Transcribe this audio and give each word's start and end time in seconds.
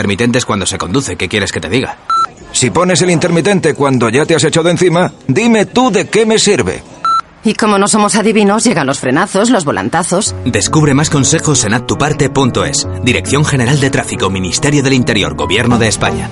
intermitentes 0.00 0.46
cuando 0.46 0.64
se 0.64 0.78
conduce. 0.78 1.16
¿Qué 1.16 1.28
quieres 1.28 1.52
que 1.52 1.60
te 1.60 1.68
diga? 1.68 1.98
Si 2.52 2.70
pones 2.70 3.02
el 3.02 3.10
intermitente 3.10 3.74
cuando 3.74 4.08
ya 4.08 4.24
te 4.24 4.34
has 4.34 4.44
echado 4.44 4.70
encima, 4.70 5.12
dime 5.28 5.66
tú 5.66 5.90
de 5.90 6.08
qué 6.08 6.24
me 6.24 6.38
sirve. 6.38 6.82
Y 7.44 7.52
como 7.52 7.78
no 7.78 7.86
somos 7.86 8.16
adivinos, 8.16 8.64
llegan 8.64 8.86
los 8.86 8.98
frenazos, 8.98 9.50
los 9.50 9.66
volantazos. 9.66 10.34
Descubre 10.46 10.94
más 10.94 11.10
consejos 11.10 11.64
en 11.64 11.74
atuparte.es. 11.74 12.88
Dirección 13.02 13.44
General 13.44 13.78
de 13.78 13.90
Tráfico, 13.90 14.30
Ministerio 14.30 14.82
del 14.82 14.94
Interior, 14.94 15.34
Gobierno 15.36 15.78
de 15.78 15.88
España. 15.88 16.30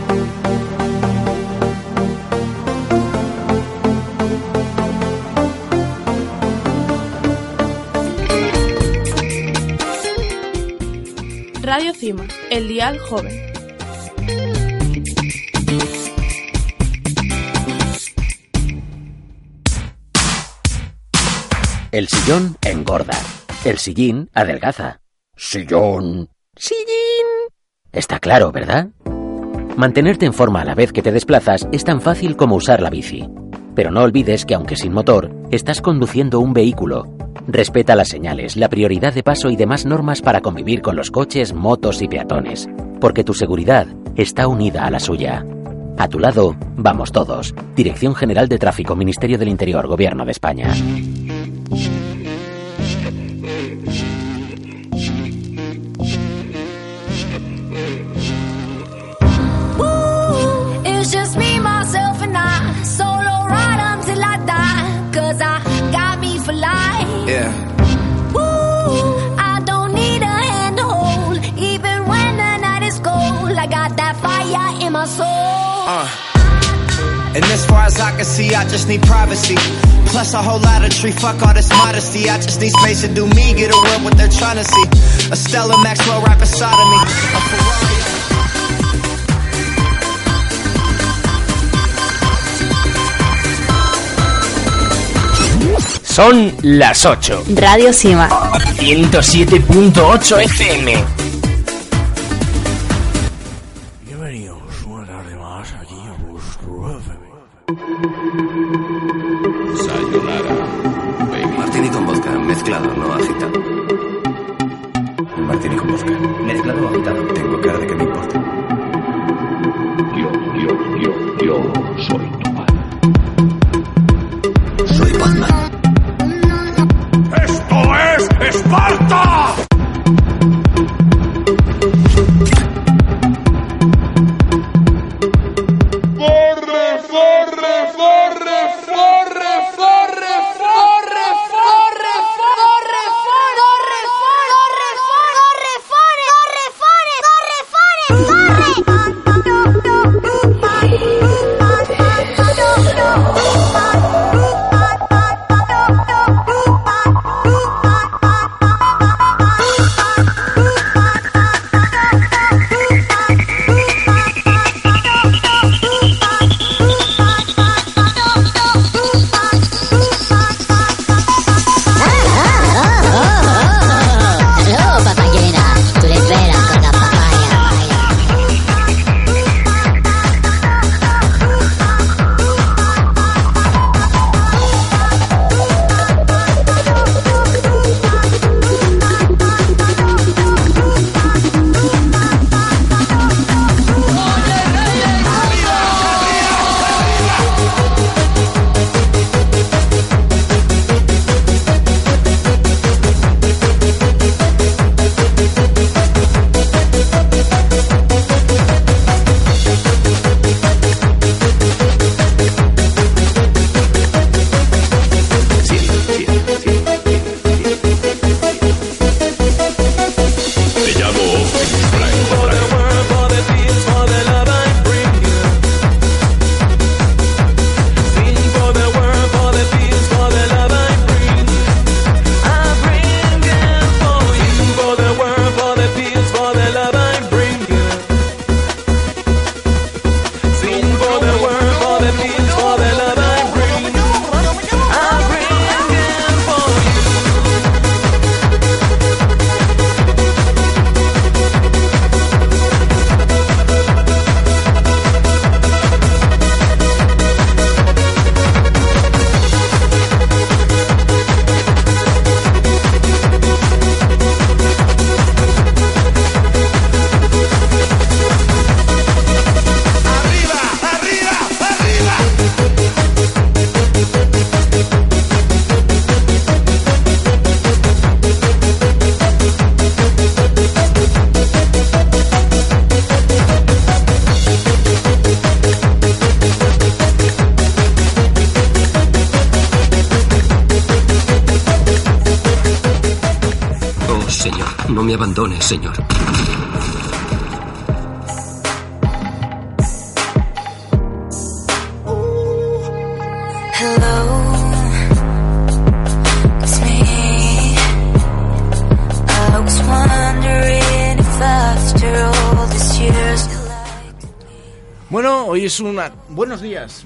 Radio 11.61 11.93
Cima, 11.93 12.25
el 12.51 12.67
dial 12.67 12.99
joven. 12.99 13.48
El 21.91 22.07
sillón 22.07 22.57
engorda. 22.63 23.15
El 23.65 23.79
sillín 23.79 24.29
adelgaza. 24.35 25.01
Sillón. 25.35 26.29
Sillín. 26.55 27.27
Está 27.93 28.19
claro, 28.19 28.53
¿verdad? 28.53 28.89
Mantenerte 29.75 30.27
en 30.27 30.35
forma 30.35 30.61
a 30.61 30.65
la 30.67 30.75
vez 30.75 30.93
que 30.93 31.01
te 31.01 31.13
desplazas 31.13 31.67
es 31.73 31.85
tan 31.85 32.03
fácil 32.03 32.37
como 32.37 32.57
usar 32.57 32.83
la 32.83 32.91
bici. 32.91 33.27
Pero 33.75 33.91
no 33.91 34.03
olvides 34.03 34.45
que 34.45 34.55
aunque 34.55 34.77
sin 34.77 34.93
motor, 34.93 35.35
estás 35.51 35.81
conduciendo 35.81 36.41
un 36.41 36.53
vehículo. 36.53 37.07
Respeta 37.47 37.97
las 37.97 38.09
señales, 38.09 38.57
la 38.57 38.69
prioridad 38.69 39.15
de 39.15 39.23
paso 39.23 39.49
y 39.49 39.57
demás 39.57 39.87
normas 39.87 40.21
para 40.21 40.43
convivir 40.43 40.83
con 40.83 40.95
los 40.95 41.11
coches, 41.11 41.55
motos 41.55 42.03
y 42.03 42.09
peatones. 42.09 42.69
Porque 43.01 43.25
tu 43.25 43.33
seguridad 43.33 43.87
está 44.15 44.47
unida 44.47 44.85
a 44.85 44.91
la 44.91 45.01
suya. 45.01 45.47
A 45.97 46.07
tu 46.07 46.19
lado, 46.19 46.55
vamos 46.77 47.13
todos. 47.13 47.55
Dirección 47.75 48.15
General 48.15 48.47
de 48.47 48.59
Tráfico, 48.59 48.95
Ministerio 48.95 49.39
del 49.39 49.49
Interior, 49.49 49.87
Gobierno 49.87 50.27
de 50.27 50.33
España. 50.33 50.71
It's 60.85 61.13
just 61.13 61.37
me, 61.39 61.59
myself, 61.61 62.23
and 62.23 62.37
I. 62.37 62.83
Solo 62.83 63.47
ride 63.47 63.81
until 63.95 64.25
I 64.25 64.37
die. 64.47 64.79
I 65.41 65.91
got 65.93 66.21
me 66.21 66.39
for 66.39 66.53
life. 66.53 67.29
Yeah. 67.29 67.53
Woo, 68.33 69.37
I 69.39 69.61
don't 69.65 69.93
need 69.95 70.23
a 70.23 70.27
hand 70.27 70.77
to 70.79 70.85
hold. 70.85 71.37
Even 71.59 72.07
when 72.07 72.37
the 72.37 72.57
night 72.59 72.83
is 72.83 72.99
cold, 72.99 73.53
I 73.53 73.67
got 73.67 73.97
that 73.97 74.17
fire 74.17 74.87
in 74.87 74.93
my 74.93 75.05
soul. 75.07 75.27
Uh. 75.27 76.28
And 77.39 77.47
as 77.53 77.65
far 77.67 77.85
as 77.85 78.01
I 78.01 78.11
can 78.17 78.25
see, 78.25 78.53
I 78.53 78.67
just 78.67 78.89
need 78.89 79.01
privacy. 79.03 79.55
Plus 80.11 80.35
a 80.35 80.43
whole 80.43 80.59
lot 80.59 80.85
of 80.85 80.91
tree, 80.91 81.13
fuck 81.13 81.41
all 81.41 81.55
this 81.55 81.69
modesty. 81.71 82.29
I 82.29 82.37
just 82.39 82.61
need 82.61 82.73
space 82.73 83.03
to 83.03 83.09
do 83.15 83.29
me, 83.29 83.55
get 83.55 83.71
a 83.71 83.77
world 83.79 84.03
what 84.03 84.17
they're 84.17 84.27
trying 84.27 84.57
to 84.57 84.65
see. 84.65 84.83
A 85.31 85.37
Stella 85.37 85.81
Maxwell 85.81 86.21
right 86.23 86.37
beside 86.37 86.75
of 86.75 86.89
me. 86.91 86.99
A 86.99 87.41
Ferrari. 87.47 87.99
Son 96.03 96.53
las 96.63 97.07
8. 97.07 97.45
Radio 97.55 97.93
Cima. 97.93 98.29
107.8 98.81 100.43
FM. 100.43 101.28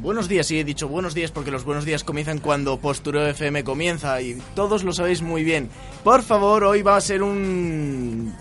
Buenos 0.03 0.29
días, 0.29 0.49
sí 0.49 0.59
he 0.59 0.65
dicho 0.65 0.89
buenos 0.89 1.15
días 1.15 1.31
porque 1.31 1.53
los 1.53 1.63
buenos 1.63 1.85
días 1.85 2.03
comienzan 2.03 2.41
cuando 2.41 2.77
Postureo 2.77 3.29
FM 3.29 3.63
comienza 3.63 4.21
y 4.21 4.37
todos 4.57 4.83
lo 4.83 4.93
sabéis 4.93 5.23
muy 5.23 5.45
bien. 5.45 5.71
Por 6.03 6.25
favor, 6.25 6.65
hoy 6.65 6.83
va 6.83 6.97
a 6.97 7.01
ser 7.01 7.23
un... 7.23 8.35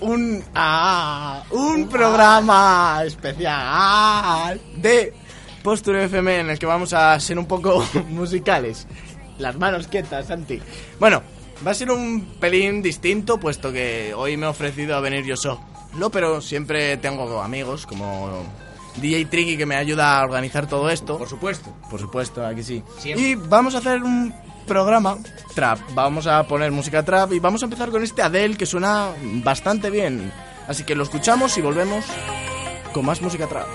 Un... 0.00 0.44
Ah, 0.54 1.42
un 1.50 1.88
programa 1.88 3.02
especial 3.04 4.60
de 4.76 5.14
Postureo 5.64 6.04
FM 6.04 6.38
en 6.38 6.50
el 6.50 6.60
que 6.60 6.66
vamos 6.66 6.92
a 6.92 7.18
ser 7.18 7.40
un 7.40 7.46
poco 7.46 7.84
musicales. 8.10 8.86
Las 9.38 9.56
manos 9.56 9.88
quietas, 9.88 10.28
Santi. 10.28 10.62
Bueno, 11.00 11.24
va 11.66 11.72
a 11.72 11.74
ser 11.74 11.90
un 11.90 12.24
pelín 12.38 12.82
distinto 12.82 13.40
puesto 13.40 13.72
que 13.72 14.14
hoy 14.14 14.36
me 14.36 14.46
he 14.46 14.48
ofrecido 14.48 14.94
a 14.94 15.00
venir 15.00 15.24
yo 15.24 15.36
solo. 15.36 15.60
No, 15.94 16.10
pero 16.10 16.40
siempre 16.40 16.98
tengo 16.98 17.42
amigos 17.42 17.84
como 17.84 18.44
DJ 18.96 19.26
Tricky 19.26 19.56
que 19.56 19.66
me 19.66 19.76
ayuda 19.76 20.18
a 20.18 20.24
organizar 20.24 20.66
todo 20.66 20.90
esto. 20.90 21.18
Por 21.18 21.28
supuesto. 21.28 21.72
Por 21.90 22.00
supuesto, 22.00 22.44
aquí 22.44 22.62
sí. 22.62 22.82
Y 23.04 23.34
vamos 23.34 23.74
a 23.74 23.78
hacer 23.78 24.02
un 24.02 24.34
programa 24.66 25.16
trap. 25.54 25.78
Vamos 25.94 26.26
a 26.26 26.42
poner 26.46 26.72
música 26.72 27.04
trap 27.04 27.32
y 27.32 27.38
vamos 27.38 27.62
a 27.62 27.66
empezar 27.66 27.90
con 27.90 28.02
este 28.02 28.22
Adele 28.22 28.56
que 28.56 28.66
suena 28.66 29.10
bastante 29.44 29.90
bien. 29.90 30.32
Así 30.68 30.84
que 30.84 30.94
lo 30.94 31.04
escuchamos 31.04 31.56
y 31.56 31.62
volvemos 31.62 32.04
con 32.92 33.06
más 33.06 33.22
música 33.22 33.46
trap. 33.46 33.66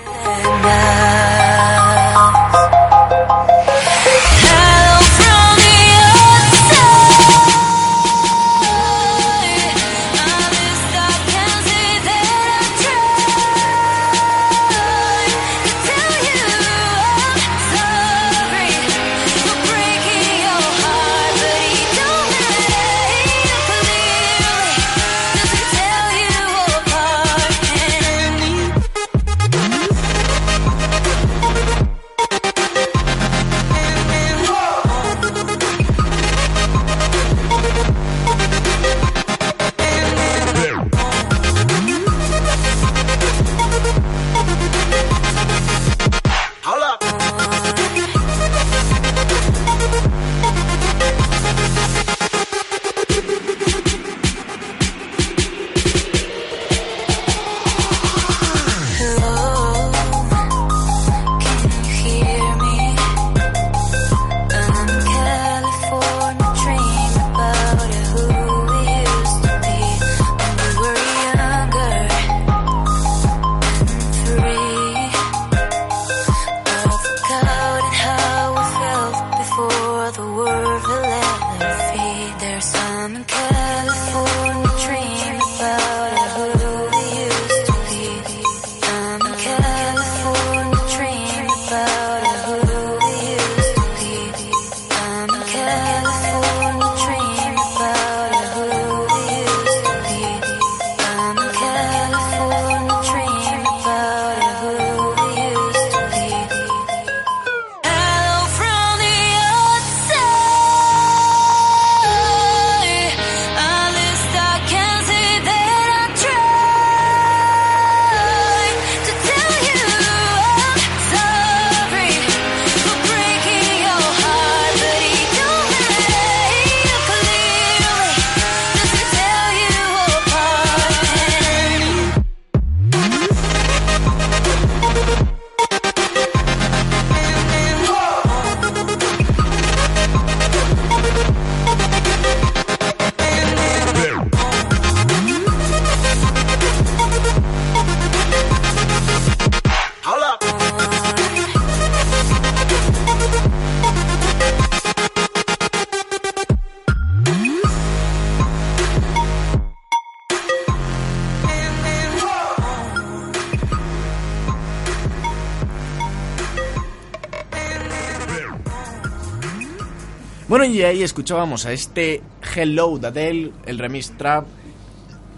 Escuchábamos 171.00 171.64
a 171.64 171.72
este 171.72 172.22
Hello 172.54 172.98
de 172.98 173.08
Adele, 173.08 173.52
el 173.64 173.78
remix 173.78 174.10
trap. 174.18 174.44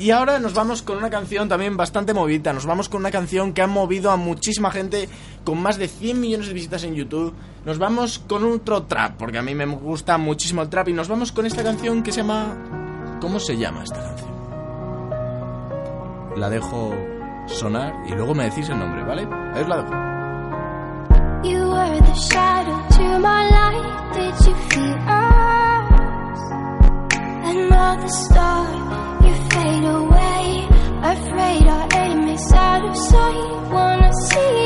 Y 0.01 0.11
ahora 0.11 0.41
nos 0.41 0.55
vamos 0.55 0.83
con 0.83 0.97
una 0.97 1.09
canción 1.11 1.49
también 1.49 1.77
bastante 1.77 2.13
movida. 2.13 2.53
Nos 2.53 2.67
vamos 2.67 2.89
con 2.89 3.01
una 3.01 3.13
canción 3.13 3.53
que 3.53 3.63
ha 3.63 3.69
movido 3.69 4.11
a 4.11 4.17
muchísima 4.17 4.73
gente 4.73 5.09
con 5.45 5.63
más 5.63 5.79
de 5.79 5.87
100 5.87 6.21
millones 6.21 6.49
de 6.49 6.55
visitas 6.55 6.83
en 6.83 6.97
YouTube. 6.97 7.33
Nos 7.65 7.79
vamos 7.79 8.19
con 8.19 8.43
otro 8.45 8.83
trap, 8.83 9.17
porque 9.17 9.39
a 9.39 9.43
mí 9.43 9.55
me 9.55 9.67
gusta 9.67 10.19
muchísimo 10.19 10.63
el 10.63 10.69
trap. 10.69 10.89
Y 10.89 10.93
nos 10.93 11.07
vamos 11.07 11.31
con 11.31 11.47
esta 11.47 11.63
canción 11.63 12.03
que 12.03 12.11
se 12.11 12.23
llama... 12.23 13.19
¿Cómo 13.21 13.39
se 13.39 13.57
llama 13.57 13.85
esta 13.85 14.03
canción? 14.03 14.35
La 16.37 16.51
dejo 16.51 16.93
sonar 17.47 17.95
y 18.09 18.13
luego 18.13 18.35
me 18.35 18.45
decís 18.45 18.69
el 18.69 18.79
nombre, 18.79 19.05
¿vale? 19.05 19.29
Ahí 19.55 19.63
os 19.63 19.69
la 19.69 19.77
dejo. 19.77 20.15
You 29.25 29.35
fade 29.51 29.85
away. 29.85 30.69
Afraid 31.03 31.67
our 31.69 31.89
aim 32.03 32.29
is 32.29 32.53
out 32.53 32.85
of 32.89 32.97
sight. 32.97 33.73
Wanna 33.73 34.11
see 34.29 34.64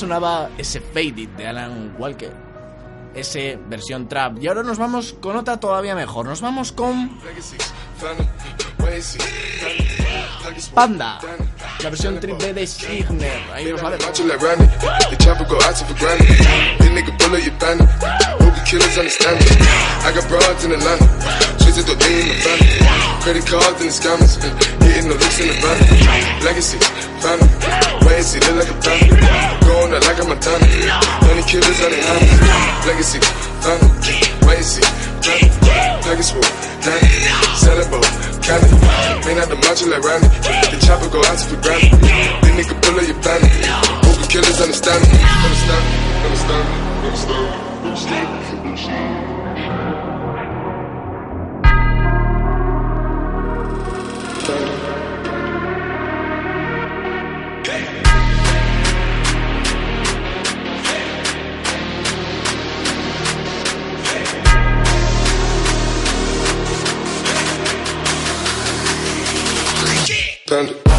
sonaba 0.00 0.48
ese 0.56 0.80
Faded 0.80 1.28
de 1.36 1.46
Alan 1.46 1.94
Walker. 1.98 2.32
Ese 3.14 3.58
versión 3.68 4.08
trap. 4.08 4.38
Y 4.40 4.48
ahora 4.48 4.62
nos 4.62 4.78
vamos 4.78 5.14
con 5.20 5.36
otra 5.36 5.60
todavía 5.60 5.94
mejor. 5.94 6.26
Nos 6.26 6.40
vamos 6.40 6.72
con 6.72 7.20
Panda. 10.74 11.20
La 11.82 11.90
versión 11.90 12.18
trip 12.18 12.40
B 12.40 12.54
de 12.54 12.66
Signer. 12.66 13.42
Ahí 13.52 13.66
nos 13.66 13.84
va 13.84 13.90
The 21.80 21.96
the. 21.96 22.04
I 22.04 22.04
got 22.04 22.20
broads 22.20 22.20
in 22.20 22.20
the 22.20 22.28
the 22.28 22.36
family. 22.44 23.20
Credit 23.24 23.46
cards 23.48 23.80
and 23.80 23.88
the 23.88 23.94
scammers. 23.96 24.34
Hitting 24.84 25.08
the 25.08 25.16
licks 25.16 25.40
in 25.40 25.48
the 25.48 25.56
van. 25.64 25.76
Legacy, 26.44 26.78
family. 27.24 27.48
Wait, 28.04 28.20
see, 28.20 28.40
look 28.44 28.56
like 28.60 28.68
a 28.68 28.76
family. 28.84 29.16
Going 29.64 29.92
out 29.96 30.04
like 30.04 30.20
a 30.20 30.24
Montana. 30.28 30.66
Honey 31.24 31.44
killers 31.48 31.80
on 31.80 31.88
the 31.88 32.00
hands. 32.04 32.84
Legacy, 32.84 33.18
family. 33.64 33.88
Wait, 34.44 34.60
see, 34.60 34.84
family. 35.24 35.48
Package 36.04 36.32
full, 36.36 36.44
Danny. 36.84 37.08
Selling 37.56 37.88
candy. 38.44 38.68
Man 39.24 39.38
out 39.38 39.48
the 39.48 39.56
macho 39.56 39.86
like 39.88 40.04
Randy. 40.04 40.28
The 40.28 40.78
chopper 40.84 41.08
go 41.08 41.24
out 41.24 41.38
to 41.38 41.44
for 41.48 41.60
granted. 41.62 41.96
This 41.96 42.52
nigga 42.60 42.76
pull 42.82 42.98
up 42.98 43.06
your 43.08 43.16
bandit. 43.24 43.52
Hope 44.04 44.20
the 44.20 44.28
killers 44.28 44.60
understand 44.60 45.00
me. 45.00 45.16
Understand 45.16 45.84
me. 45.88 45.96
Understand 46.28 46.64
me. 46.68 46.76
Understand 47.88 48.26
me. 48.28 48.68
Understand 48.68 49.14
me. 49.14 49.19
Panda. 70.50 70.89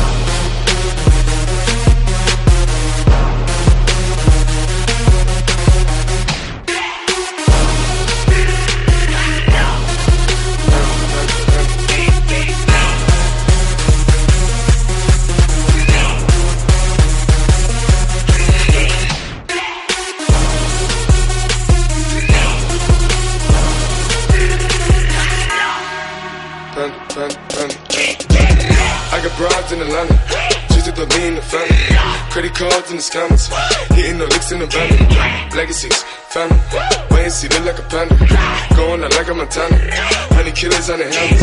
And 32.91 32.99
the 32.99 33.07
scammers. 33.07 33.47
Hitting 33.95 34.17
the 34.19 34.27
licks 34.27 34.51
in 34.51 34.59
the 34.59 34.67
van. 34.67 34.91
Legacies, 35.55 36.03
family. 36.27 36.59
Wait 37.07 37.23
and 37.23 37.31
see, 37.31 37.47
look 37.47 37.63
like 37.63 37.79
a 37.79 37.87
panda. 37.87 38.19
Going 38.75 38.99
out 38.99 39.15
like 39.15 39.29
a 39.31 39.33
Montana. 39.33 39.79
Honey 40.35 40.51
killers 40.51 40.89
on 40.91 40.99
their 40.99 41.07
hands. 41.07 41.39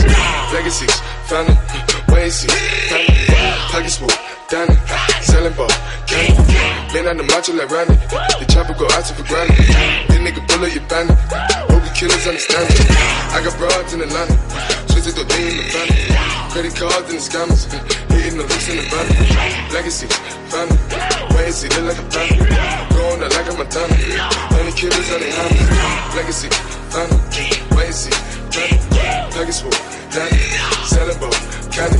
Legacies, 0.52 0.92
family. 1.24 1.56
Wait 2.12 2.28
and 2.28 2.36
see, 2.36 2.52
family. 2.92 3.16
Pockets 3.72 3.96
full, 3.96 4.12
Danny. 4.52 4.76
Selling 5.24 5.56
ball, 5.56 5.72
candy. 6.04 6.36
Man 6.92 7.08
on 7.08 7.16
the 7.16 7.24
macho 7.24 7.56
like 7.56 7.72
Randy. 7.72 7.96
The 7.96 8.44
chopper 8.52 8.76
go 8.76 8.84
out 8.92 9.08
to 9.08 9.16
for 9.16 9.24
granted. 9.24 9.56
This 9.56 10.20
nigga 10.20 10.44
pull 10.52 10.60
up 10.60 10.68
your 10.68 10.84
bandit. 10.84 11.16
Hope 11.72 11.80
the 11.80 11.92
killers 11.96 12.28
understand 12.28 12.68
it. 12.76 12.92
I 13.32 13.40
got 13.40 13.56
broads 13.56 13.96
in 13.96 14.04
Atlanta. 14.04 14.36
Twisted 14.92 15.16
the 15.16 15.24
lean 15.32 15.56
the 15.56 15.64
family. 15.72 16.12
Credit 16.52 16.76
cards 16.76 17.08
and 17.08 17.16
the 17.16 17.24
scammers. 17.24 17.64
Hitting 18.12 18.36
the 18.36 18.44
licks 18.44 18.68
in 18.68 18.76
the 18.76 18.84
van. 18.92 19.72
Legacy, 19.72 20.12
family. 20.52 20.76
And 21.48 21.56
look 21.56 21.96
like 21.96 21.96
a 21.96 22.10
family. 22.12 22.44
Going 22.92 23.22
out 23.22 23.32
like 23.32 23.48
a 23.48 23.56
Montana. 23.56 23.96
Honey 24.52 24.72
killers 24.72 25.08
on 25.08 25.18
their 25.18 25.32
hands. 25.32 26.14
Legacy, 26.14 26.48
and 26.92 27.94
see, 27.94 28.12
family. 28.52 29.32
Package 29.32 29.60
full, 29.62 29.72
Danny. 30.12 30.36
Selling 30.84 31.18
boat, 31.18 31.32
candy. 31.72 31.96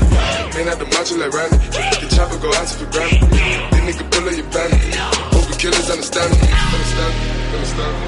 Man 0.53 0.69
out 0.69 0.79
the 0.79 0.85
macho 0.93 1.17
like 1.17 1.33
Randy. 1.33 1.57
The 1.65 2.15
chopper 2.15 2.37
go 2.37 2.53
out 2.53 2.69
to 2.69 2.77
for 2.77 2.93
granted. 2.93 3.25
This 3.25 3.97
nigga 3.97 4.11
pull 4.13 4.29
up 4.29 4.37
your 4.37 4.45
bandit. 4.53 4.95
Hope 5.33 5.49
the 5.49 5.57
killers 5.57 5.89
understand 5.89 6.29
me. 6.29 6.45
Understand 6.45 7.15
me. 7.17 7.33
Understand 7.57 7.95
me. 7.97 8.07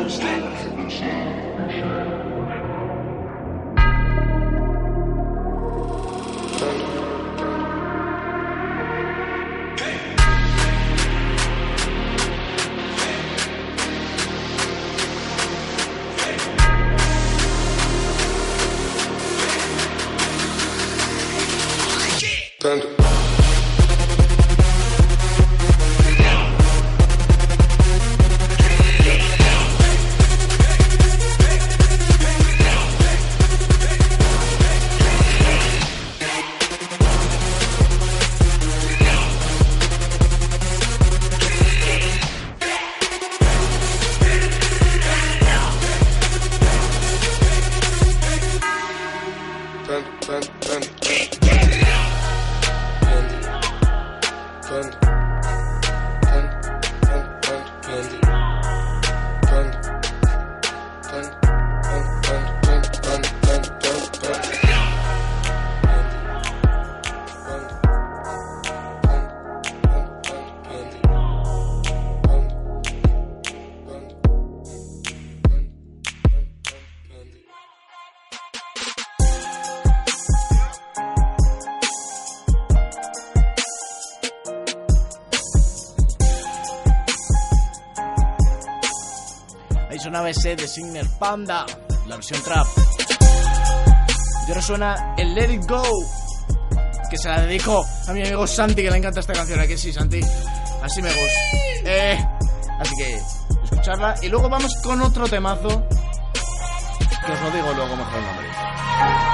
Understand 0.00 0.40
me. 0.40 0.80
Understand 0.80 1.26
me. 1.26 1.31
Ese 90.32 90.56
de 90.56 90.66
Signer 90.66 91.06
Panda, 91.18 91.66
la 92.06 92.16
versión 92.16 92.42
trap. 92.42 92.66
Y 94.46 94.48
ahora 94.48 94.62
suena 94.62 95.14
el 95.18 95.34
Let 95.34 95.52
It 95.52 95.68
Go, 95.68 95.82
que 97.10 97.18
se 97.18 97.28
la 97.28 97.42
dedico 97.42 97.84
a 98.08 98.12
mi 98.12 98.22
amigo 98.22 98.46
Santi, 98.46 98.82
que 98.82 98.90
le 98.90 98.96
encanta 98.96 99.20
esta 99.20 99.34
canción. 99.34 99.60
¿A 99.60 99.66
que 99.66 99.76
sí, 99.76 99.92
Santi? 99.92 100.20
Así 100.82 101.02
me 101.02 101.08
gusta. 101.08 101.40
Eh, 101.84 102.26
así 102.80 102.94
que 102.96 103.20
escucharla. 103.64 104.14
Y 104.22 104.28
luego 104.28 104.48
vamos 104.48 104.74
con 104.82 105.02
otro 105.02 105.28
temazo 105.28 105.86
Que 107.26 107.32
os 107.32 107.40
lo 107.40 107.50
digo 107.50 107.72
luego 107.74 107.96
mejor 107.96 108.22
nombre. 108.22 109.31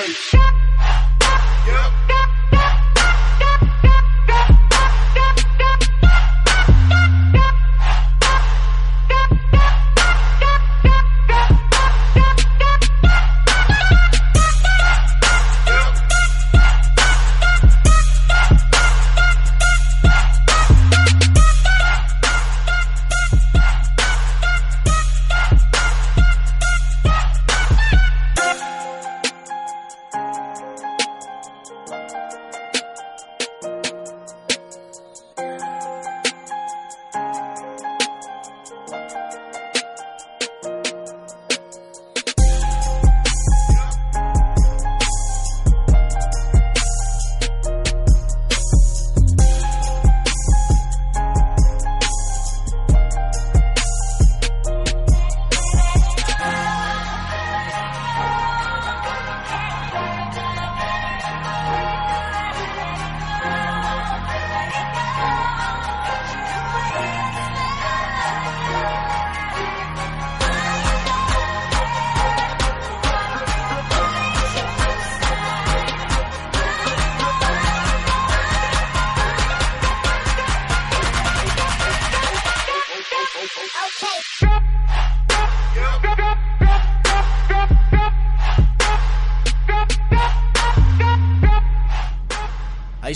Ahí 0.00 0.29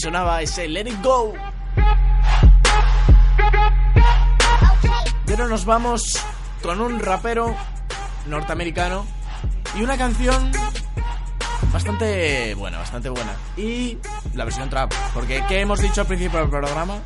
sonaba 0.04 0.42
ese 0.42 0.68
Let 0.68 0.86
It 0.86 1.02
Go. 1.02 1.32
Pero 5.24 5.48
nos 5.48 5.64
vamos 5.64 6.22
con 6.62 6.82
un 6.82 7.00
rapero 7.00 7.54
norteamericano 8.26 9.06
y 9.74 9.82
una 9.82 9.96
canción 9.96 10.52
bastante 11.72 12.54
buena, 12.54 12.80
bastante 12.80 13.08
buena. 13.08 13.34
Y 13.56 13.96
la 14.34 14.44
versión 14.44 14.68
trap, 14.68 14.92
porque 15.14 15.42
¿qué 15.48 15.62
hemos 15.62 15.80
dicho 15.80 16.02
al 16.02 16.06
principio 16.06 16.38
del 16.40 16.50
programa? 16.50 16.98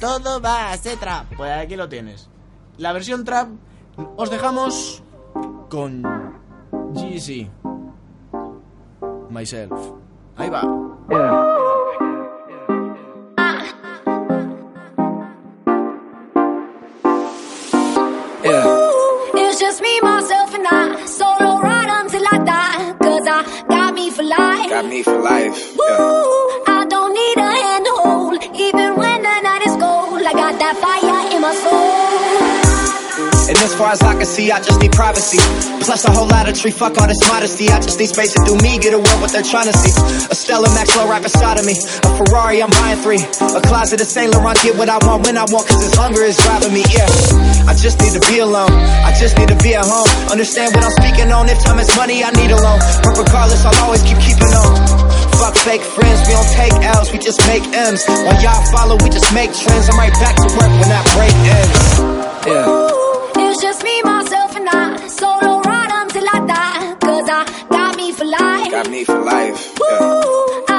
Todo 0.00 0.40
va 0.40 0.72
a 0.72 0.76
ser 0.76 0.98
trap. 0.98 1.26
Pues 1.36 1.52
aquí 1.52 1.76
lo 1.76 1.88
tienes. 1.88 2.28
La 2.78 2.92
versión 2.92 3.24
trap 3.24 3.48
os 4.16 4.28
dejamos 4.28 5.04
con 5.68 6.02
GC. 6.94 7.48
Myself. 9.30 9.92
Ahí 10.36 10.50
va. 10.50 11.49
Far 33.90 34.08
as 34.08 34.14
I 34.14 34.14
can 34.18 34.26
see, 34.26 34.50
I 34.52 34.58
just 34.62 34.78
need 34.80 34.92
privacy. 34.92 35.38
Plus 35.82 36.04
a 36.04 36.12
whole 36.12 36.28
lot 36.28 36.48
of 36.48 36.54
tree, 36.54 36.70
fuck 36.70 36.94
all 36.98 37.08
this 37.08 37.18
modesty. 37.26 37.68
I 37.70 37.80
just 37.80 37.98
need 37.98 38.06
space 38.06 38.32
to 38.34 38.42
do 38.46 38.54
me, 38.62 38.78
get 38.78 38.94
away 38.94 39.14
what 39.18 39.32
they're 39.32 39.46
trying 39.46 39.66
to 39.66 39.74
see. 39.74 39.90
A 40.30 40.34
Stella 40.34 40.68
Maxwell 40.74 41.08
right 41.08 41.22
beside 41.22 41.58
of 41.58 41.66
me. 41.66 41.74
A 41.74 42.08
Ferrari, 42.14 42.62
I'm 42.62 42.70
buying 42.70 43.00
three. 43.02 43.18
A 43.18 43.60
closet 43.66 44.00
of 44.00 44.06
Saint 44.06 44.30
Laurent, 44.30 44.58
get 44.62 44.76
what 44.76 44.88
I 44.88 44.98
want 45.02 45.26
when 45.26 45.36
I 45.36 45.44
want, 45.50 45.66
cause 45.66 45.80
this 45.82 45.94
hunger 45.94 46.22
is 46.22 46.36
driving 46.38 46.74
me, 46.74 46.84
yeah. 46.92 47.08
I 47.66 47.74
just 47.74 47.98
need 47.98 48.14
to 48.14 48.22
be 48.30 48.38
alone. 48.38 48.70
I 48.70 49.10
just 49.18 49.34
need 49.38 49.48
to 49.50 49.58
be 49.58 49.74
at 49.74 49.82
home. 49.82 50.06
Understand 50.30 50.74
what 50.74 50.84
I'm 50.86 50.94
speaking 50.94 51.32
on. 51.32 51.48
If 51.50 51.58
time 51.64 51.78
is 51.82 51.90
money, 51.96 52.22
I 52.22 52.30
need 52.38 52.50
a 52.54 52.60
loan. 52.60 52.78
But 53.02 53.18
regardless, 53.18 53.66
I'll 53.66 53.74
always 53.82 54.02
keep 54.06 54.18
keeping 54.22 54.54
on. 54.54 54.70
Fuck 55.40 55.56
fake 55.66 55.82
friends, 55.82 56.20
we 56.28 56.32
don't 56.36 56.52
take 56.54 56.74
L's, 56.94 57.10
we 57.10 57.18
just 57.18 57.42
make 57.50 57.64
M's. 57.74 58.06
While 58.06 58.38
y'all 58.38 58.62
follow, 58.70 58.94
we 59.02 59.10
just 59.10 59.32
make 59.34 59.50
trends. 59.50 59.90
I'm 59.90 59.98
right 59.98 60.14
back 60.22 60.36
to 60.36 60.48
work 60.54 60.72
when 60.78 60.88
that 60.94 61.04
break 61.16 61.34
ends. 61.58 62.46
Yeah. 62.46 62.99
Got 67.30 67.96
me 67.96 68.10
for 68.10 68.24
life. 68.24 68.72
Got 68.72 68.90
me 68.90 69.04
for 69.04 69.20
life. 69.20 69.78
Woo! 69.78 70.64
I 70.68 70.69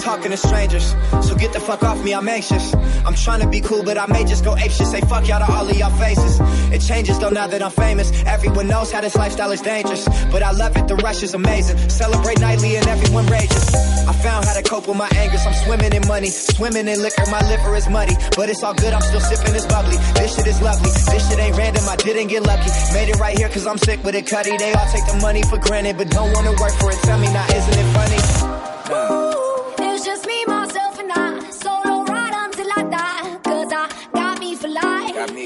talking 0.00 0.30
to 0.30 0.36
strangers. 0.36 0.94
So 1.22 1.34
get 1.34 1.52
the 1.52 1.60
fuck 1.60 1.82
off 1.82 2.02
me, 2.02 2.12
I'm 2.14 2.28
anxious. 2.28 2.74
I'm 3.04 3.14
trying 3.14 3.40
to 3.40 3.48
be 3.48 3.60
cool, 3.60 3.82
but 3.82 3.98
I 3.98 4.06
may 4.06 4.24
just 4.24 4.44
go 4.44 4.56
ape 4.56 4.70
shit. 4.70 4.86
Say 4.86 5.00
fuck 5.02 5.28
y'all 5.28 5.44
to 5.44 5.52
all 5.52 5.68
of 5.68 5.76
y'all 5.76 5.96
faces. 5.98 6.40
It 6.72 6.80
changes 6.80 7.18
though 7.18 7.30
now 7.30 7.46
that 7.46 7.62
I'm 7.62 7.70
famous. 7.70 8.10
Everyone 8.24 8.66
knows 8.66 8.90
how 8.90 9.00
this 9.00 9.16
lifestyle 9.16 9.50
is 9.52 9.60
dangerous. 9.60 10.08
But 10.30 10.42
I 10.42 10.52
love 10.52 10.76
it, 10.76 10.88
the 10.88 10.96
rush 10.96 11.22
is 11.22 11.34
amazing. 11.34 11.76
Celebrate 11.88 12.40
nightly 12.40 12.76
and 12.76 12.86
everyone 12.86 13.26
rages. 13.26 13.74
I 13.74 14.12
found 14.12 14.46
how 14.46 14.54
to 14.54 14.62
cope 14.62 14.88
with 14.88 14.96
my 14.96 15.08
angers. 15.16 15.44
I'm 15.46 15.54
swimming 15.64 15.92
in 15.92 16.06
money, 16.08 16.28
swimming 16.28 16.88
in 16.88 17.00
liquor. 17.02 17.24
My 17.30 17.40
liver 17.48 17.74
is 17.76 17.88
muddy, 17.88 18.16
but 18.36 18.48
it's 18.48 18.62
all 18.62 18.74
good. 18.74 18.92
I'm 18.92 19.02
still 19.02 19.20
sipping 19.20 19.52
this 19.52 19.66
bubbly. 19.66 19.96
This 20.14 20.36
shit 20.36 20.46
is 20.46 20.60
lovely. 20.62 20.90
This 20.90 21.28
shit 21.28 21.38
ain't 21.38 21.56
random. 21.56 21.84
I 21.88 21.96
didn't 21.96 22.28
get 22.28 22.42
lucky. 22.42 22.70
Made 22.94 23.08
it 23.10 23.18
right 23.20 23.36
here 23.36 23.48
cause 23.48 23.66
I'm 23.66 23.78
sick 23.78 24.02
with 24.04 24.14
it, 24.14 24.26
cutty. 24.26 24.56
They 24.56 24.72
all 24.72 24.88
take 24.90 25.06
the 25.06 25.18
money 25.20 25.42
for 25.42 25.58
granted, 25.58 25.98
but 25.98 26.10
don't 26.10 26.32
wanna 26.32 26.52
work 26.52 26.72
for 26.80 26.90
it. 26.90 26.98
Tell 27.02 27.18
me 27.18 27.32
now, 27.32 27.46
isn't 27.46 27.78
it 27.78 27.88
funny? 27.94 29.29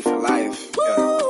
For 0.03 0.19
life. 0.19 0.71
Woo! 0.77 1.24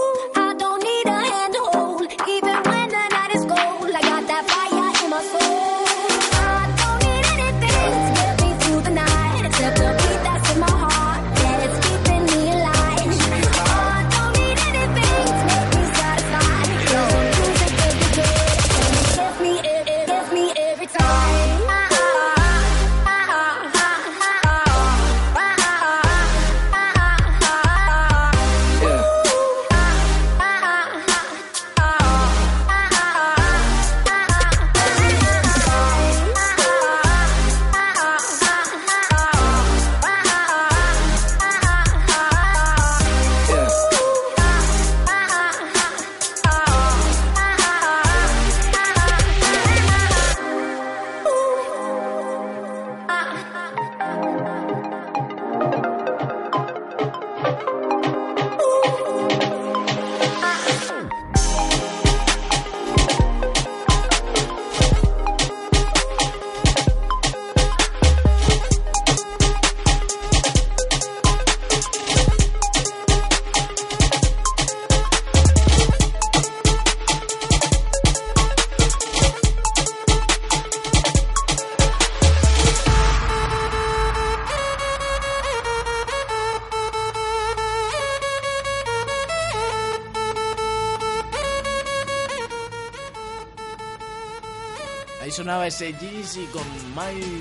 Sonaba 95.35 95.67
ese 95.67 95.93
Yeezy 95.93 96.47
con 96.53 96.63
Myself. 96.95 97.35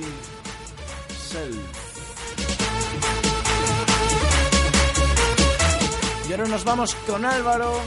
Y 6.27 6.32
ahora 6.32 6.45
nos 6.47 6.63
vamos 6.63 6.95
con 7.06 7.23
Álvaro 7.23 7.79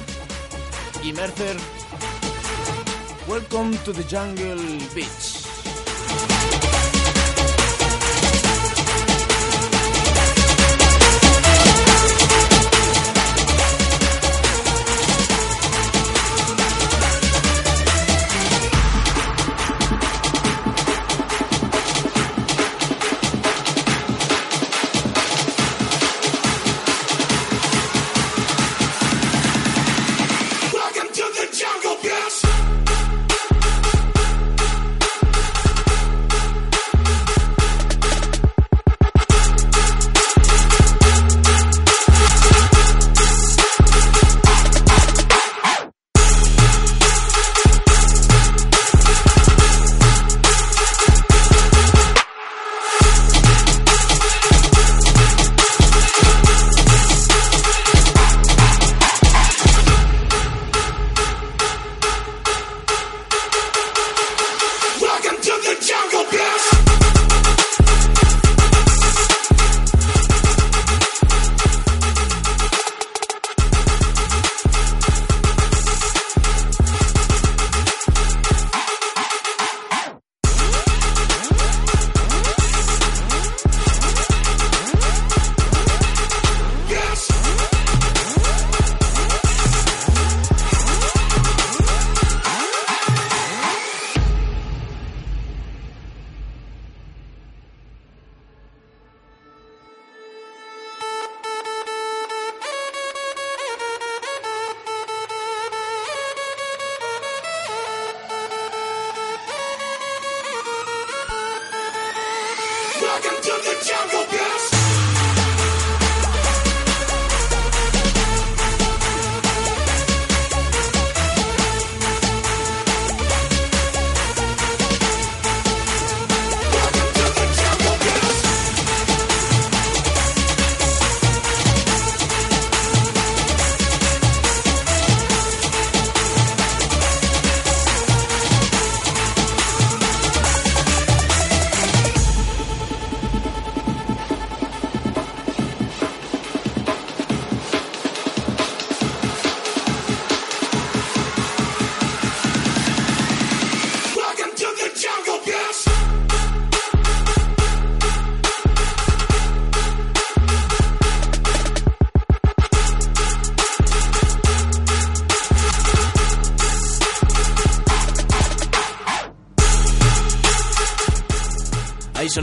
y 1.03 1.12
Mercer. 1.12 1.57
Welcome 3.27 3.77
to 3.79 3.92
the 3.92 4.05
Jungle 4.05 4.79
Beach. 4.95 5.36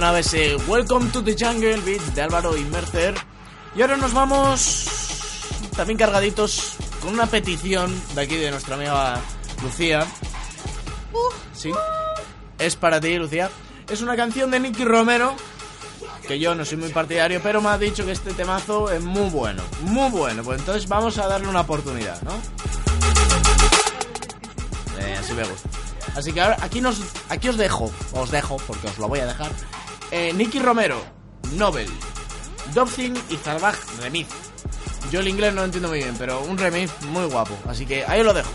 Sonaba 0.04 0.20
ese 0.20 0.58
Welcome 0.68 1.12
to 1.12 1.24
the 1.24 1.34
Jungle 1.34 1.80
Beat 1.80 2.02
de 2.14 2.22
Álvaro 2.22 2.58
y 2.58 2.64
Mercer. 2.66 3.16
Y 3.74 3.82
ahora 3.82 3.96
nos 3.96 4.14
vamos 4.14 4.86
también 5.78 5.98
cargaditos 5.98 6.76
con 7.02 7.14
una 7.14 7.26
petición 7.26 7.90
de 8.14 8.22
aquí 8.22 8.36
de 8.36 8.52
nuestra 8.52 8.76
amiga 8.76 9.22
Lucía. 9.62 10.06
Sí. 11.54 11.72
Es 12.60 12.76
para 12.76 13.00
ti, 13.00 13.16
Lucía. 13.16 13.50
Es 13.90 14.02
una 14.02 14.18
canción 14.18 14.52
de 14.52 14.60
Nicky 14.60 14.84
Romero. 14.84 15.36
Que 16.28 16.38
yo 16.38 16.54
no 16.54 16.66
soy 16.66 16.80
muy 16.80 16.90
partidario, 16.90 17.40
pero 17.42 17.62
me 17.62 17.70
ha 17.70 17.78
dicho 17.78 18.06
que 18.06 18.12
este 18.12 18.34
temazo 18.34 18.92
es 18.92 19.02
muy 19.02 19.30
bueno. 19.30 19.64
Muy 19.84 20.10
bueno. 20.10 20.44
Pues 20.44 20.60
entonces 20.60 20.86
vamos 20.90 21.18
a 21.18 21.28
darle 21.28 21.48
una 21.48 21.62
oportunidad, 21.62 22.22
¿no? 22.24 22.34
Eh, 25.00 25.16
así 25.18 25.34
me 25.34 25.46
gusta. 25.46 25.70
Así 26.14 26.34
que 26.34 26.42
ahora 26.42 26.58
aquí, 26.60 26.82
nos, 26.82 27.00
aquí 27.30 27.48
os 27.48 27.56
dejo, 27.56 27.90
os 28.12 28.32
dejo, 28.32 28.58
porque 28.68 28.88
os 28.88 28.98
lo 28.98 29.08
voy 29.08 29.20
a 29.20 29.28
dejar. 29.28 29.50
Eh, 30.16 30.32
Nicky 30.32 30.60
Romero, 30.60 31.02
Nobel, 31.56 31.88
Dobson 32.76 33.16
y 33.32 33.36
Zarbach 33.36 33.76
remix. 34.00 34.30
Yo 35.12 35.22
el 35.22 35.28
inglés 35.28 35.56
no 35.56 35.62
lo 35.62 35.66
entiendo 35.66 35.90
muy 35.90 36.04
bien, 36.04 36.14
pero 36.20 36.40
un 36.44 36.56
remix 36.56 36.92
muy 37.06 37.26
guapo. 37.26 37.58
Así 37.68 37.88
que 37.88 38.06
ahí 38.06 38.22
lo 38.22 38.32
dejo. 38.32 38.52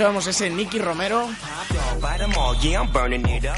Escuchábamos 0.00 0.26
ese 0.28 0.48
Nicky 0.48 0.78
Romero. 0.78 1.28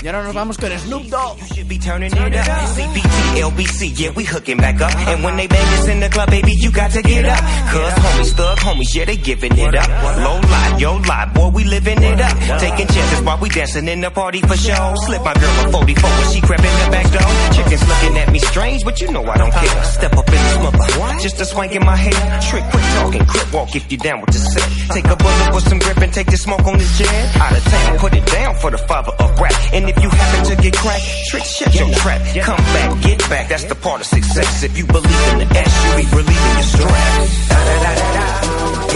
Y 0.03 0.07
ahora 0.07 0.25
nos 0.25 0.35
vamos 0.35 0.57
con 0.59 0.71
Snoop 0.79 1.05
Dogg. 1.05 1.39
be 1.73 1.79
turning 1.79 2.13
it 2.13 2.37
up. 2.37 2.47
CBT, 2.77 3.99
yeah, 3.99 4.11
we 4.11 4.25
hooking 4.25 4.59
back 4.59 4.81
up. 4.81 4.93
And 5.09 5.25
when 5.25 5.37
they 5.37 5.47
bang 5.47 5.67
us 5.79 5.89
in 5.89 6.01
the 6.01 6.09
club, 6.09 6.29
baby, 6.31 6.53
you 6.53 6.71
got 6.71 6.91
to 6.93 7.03
get 7.03 7.25
up. 7.25 7.41
Cause 7.73 7.93
homies, 7.95 8.33
thug 8.37 8.59
homies, 8.59 8.95
yeah, 8.95 9.05
they 9.07 9.17
giving 9.17 9.57
it 9.57 9.75
up. 9.75 9.89
Low 10.19 10.39
lie, 10.41 10.77
yo 10.79 10.97
lie, 10.97 11.31
boy, 11.35 11.49
we 11.49 11.65
living 11.65 12.03
it 12.03 12.21
up. 12.21 12.61
Taking 12.61 12.87
chances 12.89 13.21
while 13.23 13.39
we 13.39 13.49
dancing 13.49 13.89
in 13.89 14.01
the 14.01 14.11
party 14.11 14.41
for 14.41 14.57
show. 14.57 14.95
Slip 15.07 15.23
my 15.25 15.35
girl 15.35 15.67
a 15.67 15.73
44 15.73 16.11
when 16.11 16.33
she 16.33 16.41
crept 16.41 16.65
in 16.65 16.75
the 16.85 16.89
back 16.91 17.09
door. 17.13 17.31
Chickens 17.57 17.89
looking 17.89 18.19
at 18.19 18.33
me 18.33 18.39
strange, 18.39 18.85
but 18.85 19.01
you 19.01 19.11
know 19.13 19.25
I 19.25 19.37
don't 19.39 19.53
care. 19.53 19.85
Step 19.85 20.13
up 20.13 20.29
in 20.29 20.35
this 20.35 20.59
mother, 20.59 21.19
just 21.23 21.41
a 21.41 21.45
swank 21.45 21.73
in 21.73 21.85
my 21.85 21.97
hair. 21.97 22.41
Trick, 22.51 22.65
quick 22.71 22.85
talking, 23.01 23.25
crip 23.25 23.53
walk 23.53 23.75
if 23.75 23.91
you 23.91 23.99
down 23.99 24.21
with 24.21 24.31
the 24.31 24.39
set. 24.39 24.69
Take 24.93 25.07
a 25.07 25.17
bullet 25.17 25.55
with 25.55 25.69
some 25.69 25.79
grip 25.79 25.97
and 25.99 26.13
take 26.13 26.31
the 26.31 26.37
smoke 26.37 26.67
on 26.67 26.77
this 26.77 26.99
jet. 26.99 27.37
Out 27.37 27.57
of 27.57 27.65
town, 27.65 27.99
put 28.03 28.15
it 28.15 28.27
down 28.27 28.53
for 28.57 28.69
the 28.73 28.79
father 28.79 29.13
of 29.21 29.39
rap. 29.39 29.55
And 29.73 29.89
if 29.89 29.97
you 30.03 30.11
happen 30.11 30.45
to 30.51 30.61
get 30.61 30.75
cracked, 30.75 31.07
trick, 31.29 31.45
shut 31.45 31.73
your 31.73 31.89
trap. 31.95 32.21
Come 32.43 32.65
back, 32.75 33.01
get 33.01 33.19
back, 33.31 33.49
that's 33.49 33.63
the 33.65 33.77
part 33.77 34.01
of 34.01 34.07
success. 34.09 34.65
If 34.65 34.77
you 34.77 34.87
believe 34.87 35.29
in 35.33 35.39
the 35.39 35.49
S, 35.57 35.73
you 35.85 36.03
be 36.03 36.17
relieving 36.17 36.55
your 36.59 36.69
stress. 36.75 37.49
Da 37.49 37.59
da 37.69 37.75
da 37.85 37.93
da 38.01 38.09
da. 38.17 38.27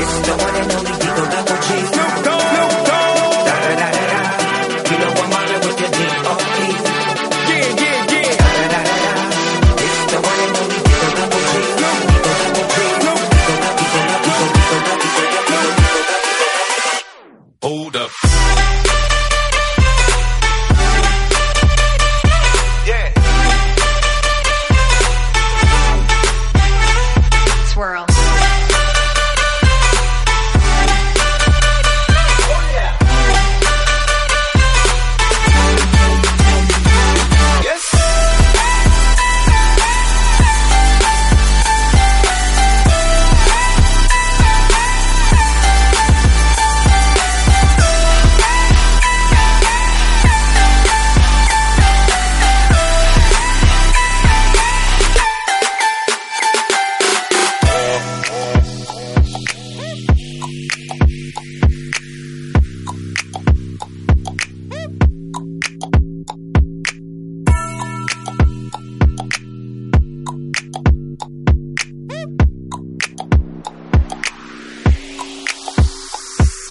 It's 0.02 0.16
the 0.26 0.34
one 0.44 0.54
and 0.60 0.72
only 0.72 0.94
Digo 1.02 1.24
Double 1.30 1.62
G. 1.62 1.68
Snoop 1.86 2.24
Dogg. 2.24 2.35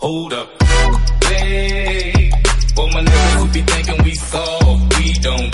Hold 0.06 0.34
up. 0.34 0.48
Hey, 1.24 2.30
for 2.76 2.88
my 2.94 3.02
niggas 3.02 3.34
who 3.40 3.48
be 3.54 3.62
thinking 3.62 4.04
we 4.04 4.14
soft, 4.14 4.98
we 5.00 5.14
don't 5.14 5.52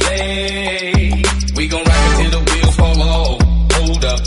play. 0.00 1.22
We 1.56 1.68
gon' 1.68 1.84
rock 1.84 2.04
until 2.08 2.30
the 2.30 2.42
wheels 2.50 2.76
fall 2.76 3.02
off. 3.02 3.42
Hold 3.76 4.04
up. 4.06 4.20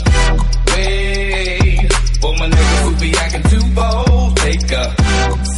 Wait, 0.70 1.92
for 2.20 2.32
my 2.38 2.48
niggas 2.48 2.82
who 2.84 2.92
be 3.00 3.10
acting 3.16 3.42
too 3.50 3.64
bold, 3.74 4.36
take 4.36 4.70
a 4.70 4.84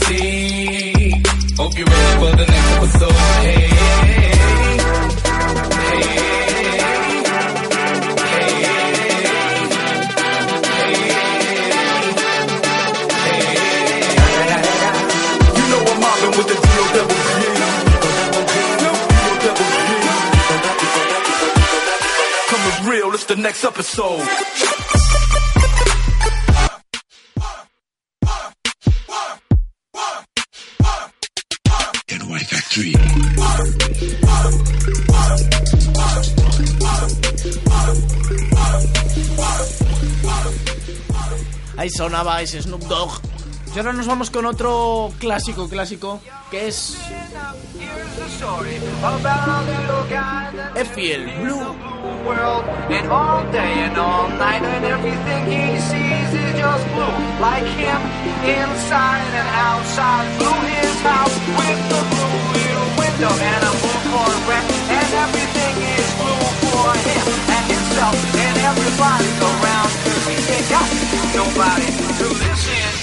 seat. 0.00 1.26
Hope 1.58 1.76
you're 1.76 1.86
ready 1.86 2.14
for 2.22 2.30
the 2.40 2.46
next 2.48 2.70
episode. 2.76 3.12
Hey, 3.12 3.77
next 23.48 23.64
episode. 23.64 24.28
NY 32.10 32.40
Factory. 32.44 32.92
Ahí 41.78 41.88
sonaba 41.88 42.42
ese 42.42 42.60
Snoop 42.60 42.82
Dogg. 42.82 43.22
Y 43.74 43.78
ahora 43.78 43.94
nos 43.94 44.06
vamos 44.06 44.30
con 44.30 44.44
otro 44.44 45.10
clásico, 45.18 45.70
clásico, 45.70 46.20
que 46.50 46.68
es 46.68 46.98
Effiel, 50.74 51.32
Blue. 51.40 51.87
World 52.24 52.64
and 52.90 53.06
all 53.08 53.42
day 53.52 53.86
and 53.86 53.96
all 53.96 54.28
night 54.28 54.62
and 54.62 54.84
everything 54.84 55.42
he 55.46 55.78
sees 55.78 56.30
is 56.34 56.52
just 56.58 56.84
blue 56.94 57.18
like 57.40 57.66
him 57.78 58.00
inside 58.42 59.30
and 59.34 59.48
outside. 59.54 60.26
Blue 60.38 60.60
his 60.66 60.98
house 61.02 61.36
with 61.58 61.80
the 61.92 62.02
blue 62.10 62.38
little 62.56 62.90
window 62.98 63.32
and 63.32 63.62
a 63.66 63.72
blue 63.82 64.00
Corvette 64.10 64.68
and 64.98 65.10
everything 65.26 65.74
is 65.94 66.08
blue 66.18 66.46
for 66.64 66.90
him 67.06 67.24
and 67.54 67.64
himself 67.70 68.16
and 68.34 68.56
everybody 68.70 69.30
around 69.48 69.90
him. 70.06 70.20
He 70.30 70.36
ain't 70.54 70.68
got 70.70 70.88
nobody 71.34 71.88
to 72.18 72.26
listen 72.34 72.97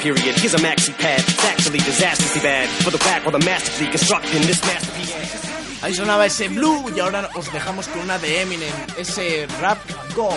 period. 0.00 0.34
Here's 0.38 0.54
a 0.54 0.58
maxi 0.58 0.96
pad. 0.96 1.20
It's 1.20 1.44
actually 1.44 1.78
disastrously 1.78 2.40
bad. 2.40 2.68
For 2.82 2.90
the 2.90 2.98
rap 3.04 3.22
while 3.24 3.32
the 3.32 3.44
masterfully 3.44 3.90
constructing 3.90 4.42
this 4.42 4.60
masterpiece. 4.64 5.10
Ahí 5.82 5.94
sonaba 5.94 6.26
ese 6.26 6.48
Blue 6.48 6.90
y 6.94 7.00
ahora 7.00 7.28
os 7.34 7.50
dejamos 7.52 7.88
con 7.88 8.02
una 8.02 8.18
de 8.18 8.42
Eminem, 8.42 8.72
ese 8.98 9.46
rap 9.60 9.78
God. 10.14 10.36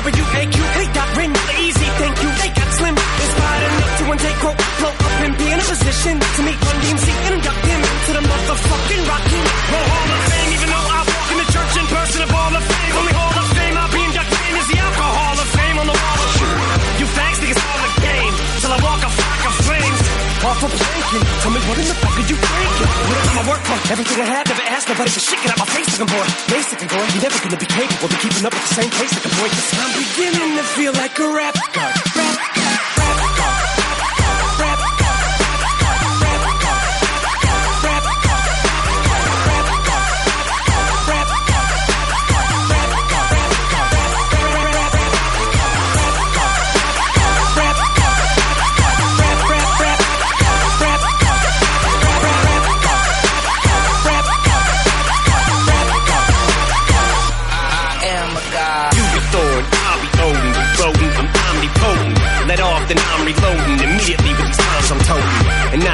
W-A-Q-K 0.00 0.78
dot 0.96 1.10
rin, 1.12 1.28
the 1.28 1.54
easy, 1.60 1.88
thank 2.00 2.16
you, 2.24 2.30
they 2.40 2.50
got 2.56 2.68
slim. 2.72 2.96
Inspired 2.96 3.64
enough 3.68 3.92
to 4.00 4.04
one 4.08 4.16
day 4.16 4.34
quote, 4.40 4.58
blow 4.80 4.92
up 4.96 5.16
and 5.28 5.32
be 5.36 5.44
in 5.44 5.58
a 5.60 5.66
position 5.68 6.14
to 6.16 6.40
meet 6.40 6.56
Run 6.56 6.76
DMC 6.80 7.06
and 7.28 7.32
induct 7.36 7.62
him 7.68 7.80
to 7.84 8.10
the 8.16 8.22
motherfucking 8.24 9.02
rockin' 9.04 9.44
Roll 9.44 9.86
Hall 9.92 10.08
of 10.08 10.20
Fame, 10.24 10.50
even 10.56 10.68
though 10.72 10.88
I 10.88 11.00
walk 11.04 11.28
in 11.30 11.38
the 11.44 11.48
church 11.52 11.72
in 11.76 11.86
person 11.92 12.20
of 12.24 12.30
all 12.32 12.52
of 12.56 12.64
fame. 12.64 12.94
Only 12.96 13.12
Hall 13.12 13.36
of 13.44 13.46
Fame 13.52 13.76
I'll 13.76 13.92
be 13.92 14.00
inducted 14.08 14.40
in 14.40 14.54
is 14.56 14.68
the 14.72 14.78
alcohol 14.80 15.36
of 15.36 15.48
fame 15.52 15.76
on 15.84 15.86
the 15.92 15.96
wall 16.00 16.18
of 16.24 16.30
shame. 16.32 16.68
You 16.96 17.06
fags 17.12 17.38
think 17.44 17.50
it's 17.52 17.60
all 17.60 17.80
a 17.84 17.90
game, 18.00 18.34
till 18.64 18.72
I 18.72 18.78
walk 18.80 19.00
a 19.04 19.10
flock 19.12 19.42
of 19.52 19.54
flames. 19.68 20.00
Off 20.48 20.60
of 20.64 20.72
planking, 20.80 21.24
tell 21.44 21.52
me 21.52 21.60
what 21.68 21.76
in 21.76 21.86
the 21.92 21.96
fuck 22.00 22.16
are 22.16 22.24
you? 22.24 22.59
What 23.50 23.58
if 23.58 23.90
Everything 23.90 24.22
I 24.22 24.26
had, 24.26 24.46
never 24.46 24.62
asked 24.62 24.88
nobody 24.88 25.10
for 25.10 25.18
shit. 25.18 25.42
Get 25.42 25.50
out 25.50 25.58
my 25.58 25.64
face, 25.66 25.98
looking 25.98 26.14
boy. 26.14 26.22
Mace 26.54 26.70
looking 26.70 26.86
boy. 26.86 27.02
You 27.02 27.20
never 27.20 27.38
gonna 27.42 27.58
be 27.58 27.66
capable 27.66 28.06
of 28.06 28.20
keeping 28.22 28.46
up 28.46 28.54
with 28.54 28.62
the 28.62 28.74
same 28.78 28.90
pace, 28.94 29.10
looking 29.10 29.34
boy. 29.42 29.50
I'm 29.74 29.90
beginning 29.98 30.56
to 30.56 30.62
feel 30.78 30.92
like 30.92 31.18
a. 31.18 31.26
Rap 31.34 31.58
god. 31.74 32.09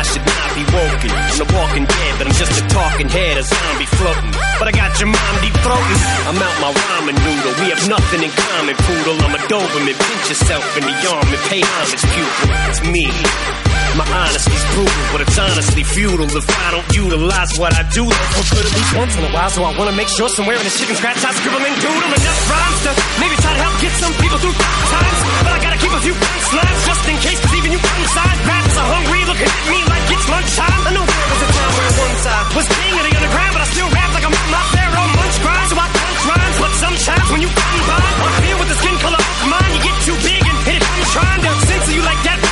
Should 0.07 0.27
not 0.27 0.49
be 0.55 0.65
woken. 0.71 1.11
I'm 1.11 1.39
the 1.39 1.49
walking 1.53 1.85
dead, 1.85 2.13
but 2.19 2.25
I'm 2.31 2.37
just 2.39 2.55
a 2.55 2.65
talking 2.71 3.09
head, 3.09 3.39
a 3.39 3.43
zombie 3.43 3.91
floating. 3.99 4.33
But 4.59 4.69
I 4.69 4.73
got 4.73 4.95
your 5.01 5.11
mom 5.11 5.35
deep 5.43 5.57
throating. 5.65 6.01
I'm 6.31 6.39
out 6.39 6.57
my 6.63 6.71
ramen 6.73 7.17
noodle. 7.19 7.55
We 7.61 7.75
have 7.75 7.83
nothing 7.89 8.23
in 8.23 8.31
common, 8.31 8.77
poodle. 8.87 9.17
I'm 9.27 9.35
a 9.35 9.43
Doberman. 9.51 9.97
Pinch 9.97 10.25
yourself 10.31 10.65
in 10.79 10.85
the 10.85 10.95
arm 11.11 11.27
and 11.27 11.43
pay 11.51 11.63
homage, 11.63 12.05
pupil. 12.07 12.49
It's 12.71 12.83
me. 12.87 13.86
My 13.97 14.05
honesty's 14.05 14.61
brutal, 14.77 15.05
but 15.09 15.25
it's 15.25 15.41
honestly 15.41 15.81
futile 15.81 16.29
if 16.29 16.45
I 16.45 16.69
don't 16.69 16.85
utilize 16.93 17.57
what 17.57 17.73
I 17.73 17.81
do. 17.97 18.05
For 18.05 18.45
good 18.53 18.69
at 18.69 18.73
least 18.77 18.93
once 18.93 19.17
in 19.17 19.25
a 19.25 19.33
while, 19.33 19.49
so 19.49 19.65
I 19.65 19.73
wanna 19.73 19.97
make 19.97 20.13
sure 20.13 20.29
somewhere 20.29 20.61
in 20.61 20.69
the 20.69 20.75
chicken 20.77 20.93
scratch 21.01 21.17
I 21.25 21.33
scribble 21.33 21.65
and 21.65 21.73
doodle 21.81 22.13
enough 22.13 22.41
rhymes 22.45 22.81
to 22.85 22.93
maybe 23.25 23.41
try 23.41 23.57
to 23.57 23.63
help 23.65 23.73
get 23.81 23.97
some 23.97 24.13
people 24.21 24.37
through 24.37 24.53
times. 24.53 25.19
But 25.49 25.53
I 25.57 25.59
gotta 25.65 25.81
keep 25.81 25.95
a 25.97 26.03
few 26.05 26.13
punchlines 26.13 26.79
just 26.85 27.03
in 27.09 27.17
case, 27.25 27.41
cause 27.41 27.57
even 27.57 27.73
you 27.73 27.81
inside 27.81 28.37
rats 28.45 28.77
are 28.77 28.89
hungry, 29.01 29.21
looking 29.25 29.49
at 29.49 29.65
me 29.65 29.81
like 29.89 30.05
it's 30.13 30.29
lunchtime. 30.29 30.81
I 30.85 30.91
know 30.93 31.05
there 31.09 31.29
was 31.33 31.41
a 31.41 31.49
time 31.57 31.73
where 31.73 31.93
one 31.97 32.17
side 32.21 32.47
was 32.53 32.67
king 32.69 32.93
of 33.01 33.05
the 33.09 33.13
underground, 33.17 33.53
but 33.57 33.63
I 33.65 33.69
still 33.73 33.91
rap 33.97 34.11
like 34.13 34.25
I'm 34.29 34.37
on 34.37 34.49
my 34.53 34.65
pharaoh 34.77 35.09
munch 35.09 35.37
grind, 35.41 35.69
so 35.73 35.77
I 35.81 35.89
punch 35.89 36.21
rhymes. 36.29 36.57
But 36.61 36.73
sometimes 36.85 37.27
when 37.33 37.41
you 37.41 37.49
come 37.49 37.81
by, 37.89 38.05
up 38.29 38.45
here 38.45 38.57
with 38.61 38.69
the 38.69 38.77
skin 38.77 38.97
color 39.01 39.17
of 39.25 39.49
mine, 39.49 39.73
you 39.73 39.81
get 39.89 39.97
too 40.05 40.17
big 40.21 40.43
and 40.45 40.59
hit 40.69 40.85
it. 40.85 40.85
I'm 40.85 41.05
trying 41.17 41.41
to 41.49 41.51
censor 41.65 41.97
you 41.97 42.05
like 42.05 42.21
that 42.29 42.46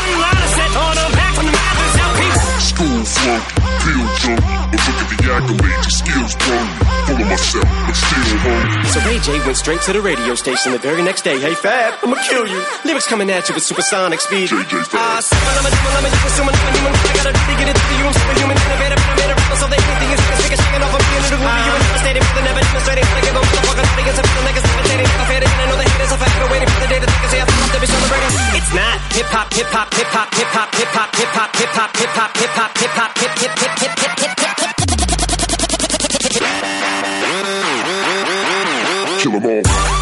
drunk, 3.24 3.42
feel 3.80 4.53
but 5.08 5.20
look 5.20 5.36
accolades, 5.36 5.84
your 5.84 5.96
skills 6.00 6.32
grown. 6.36 6.68
Full 7.06 7.20
of 7.20 7.28
myself, 7.28 7.68
but 7.86 7.96
still 7.96 8.38
home. 8.44 8.84
So 8.92 8.98
Ray 9.04 9.18
J 9.20 9.28
went 9.44 9.56
straight 9.56 9.82
to 9.82 9.92
the 9.92 10.00
radio 10.00 10.34
station 10.34 10.72
the 10.72 10.78
very 10.78 11.02
next 11.02 11.22
day. 11.22 11.38
Hey 11.38 11.54
Fab, 11.54 11.94
I'ma 12.02 12.16
kill 12.28 12.46
you. 12.46 12.60
Lyrics 12.84 13.06
coming 13.06 13.30
at 13.30 13.48
you 13.48 13.54
with 13.54 13.64
supersonic 13.64 14.20
speed. 14.20 14.50
Ah, 14.52 15.20
simple, 15.20 15.54
I'm 15.54 15.66
a 15.66 15.70
demon, 15.70 15.92
I'm 15.94 16.04
a 16.04 16.10
demon, 16.10 16.32
human, 16.34 16.54
I'm 16.54 16.64
a 16.64 16.70
human. 16.74 16.92
I 16.94 17.12
gotta 17.14 17.32
really 17.34 17.56
get 17.60 17.68
it 17.68 17.76
to 17.76 17.94
you. 17.98 18.04
I'm 18.04 18.14
superhuman, 18.14 18.56
innovative, 18.56 19.00
and 19.04 19.10
I 19.10 19.14
made 19.20 19.30
a 19.30 19.36
rapper, 19.36 19.56
so 19.60 19.66
they 19.68 19.76
anything 19.76 20.10
is 20.14 20.20
gonna 20.24 20.38
stick 20.40 20.52
a 20.54 20.58
chicken 20.64 20.82
off 20.84 20.94
of 20.94 21.00
me 21.04 21.12
and 21.14 21.24
it'll 21.24 21.38
glue 21.38 21.64
you 21.64 21.72
and 21.74 21.84
devastated, 21.84 22.22
but 22.24 22.34
they 22.34 22.44
never 22.44 22.62
demonstrated. 22.64 23.04
I 23.04 23.20
give 23.24 23.34
a 23.34 23.42
motherfucking 23.44 23.88
audience 23.92 24.18
a 24.18 24.22
feeling 24.24 24.46
like 24.48 24.56
it's 24.56 24.68
levitating. 24.68 25.08
I'm 25.14 25.26
faded, 25.28 25.48
and 25.52 25.60
I 25.60 25.66
know 25.68 25.76
the 25.76 25.86
haters 25.88 26.12
are 26.14 26.20
forever 26.24 26.46
waiting 26.52 26.68
for 26.72 26.80
the 26.80 26.90
day 26.90 26.98
that 27.04 27.08
they 27.12 27.20
can 27.20 27.30
say 27.30 27.40
I 27.40 27.46
thought 27.48 27.70
they 27.74 27.80
be 27.84 27.88
celebrating. 27.92 28.30
It's 28.58 28.72
not 28.72 28.96
hip 29.12 29.28
hop, 29.28 29.48
hip 29.52 29.68
hop, 29.68 29.88
hip 29.92 30.10
hop, 30.14 30.28
hip 30.34 30.50
hop, 30.54 30.68
hip 30.74 30.90
hop, 30.94 31.10
hip 31.14 31.32
hop, 31.36 31.50
hip 31.52 31.72
hop, 31.76 31.90
hip 31.92 32.12
hop, 32.16 32.32
hip 32.32 32.52
hop, 32.56 32.72
hip 32.80 32.94
hop, 32.96 33.12
hip 33.18 33.34
hip 33.44 33.54
hip 33.60 33.74
hip 33.80 33.94
hip 34.00 34.16
hip 34.20 34.40
hip 34.40 34.40
hip. 34.40 34.72
Kill 34.84 35.00
'em 35.00 35.03
the 39.40 39.62
day. 39.62 39.93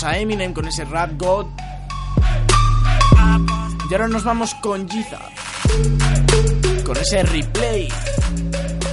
A 0.00 0.16
Eminem 0.16 0.54
con 0.54 0.66
ese 0.66 0.84
rap 0.86 1.12
god. 1.18 1.46
Y 3.90 3.94
ahora 3.94 4.08
nos 4.08 4.24
vamos 4.24 4.54
con 4.54 4.88
Giza. 4.88 5.18
Con 6.82 6.96
ese 6.96 7.22
replay. 7.22 7.88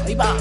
Ahí 0.06 0.16
va. 0.16 0.36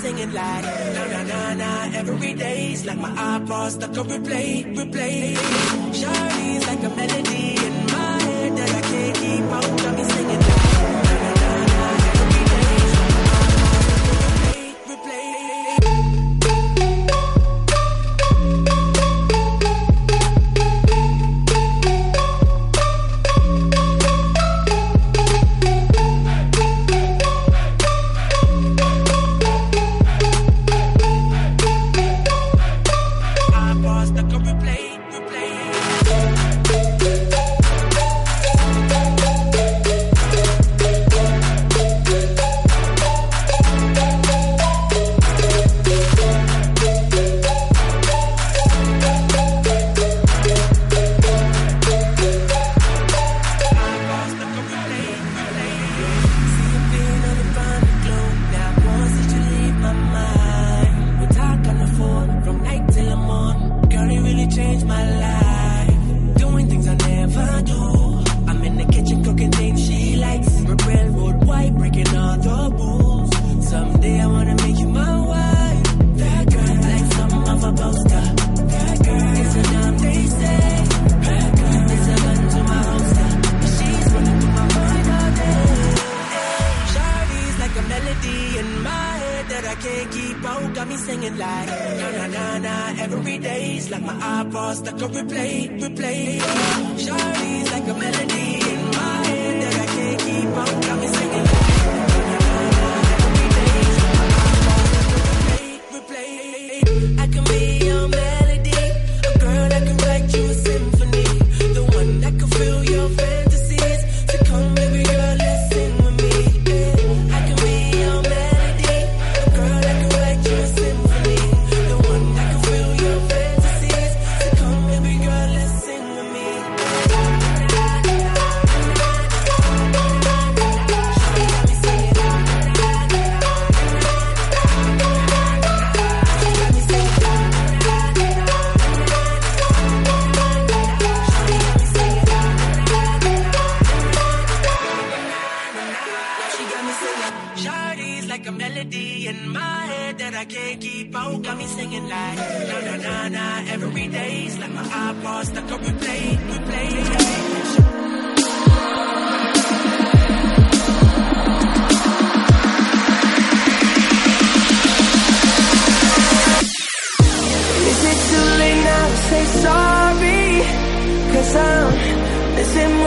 Singing 0.00 0.32
like 0.32 0.64
na 0.96 1.04
na 1.12 1.22
na 1.22 1.40
na 1.54 1.70
every 1.98 2.34
day's 2.34 2.84
like 2.86 2.98
my 2.98 3.10
iPod 3.10 3.70
stuck 3.70 3.96
on 3.98 4.06
replay, 4.08 4.64
replay. 4.76 5.36
Shawty's 5.98 6.66
like 6.66 6.82
a 6.82 6.90
melody 6.98 7.46
in 7.66 7.74
my 7.94 8.22
head 8.28 8.56
that 8.58 8.70
I 8.78 8.82
can't 8.90 9.16
keep 9.16 9.44
out. 9.56 9.70
Got 9.82 9.96
me 9.96 10.04
singing 10.04 10.23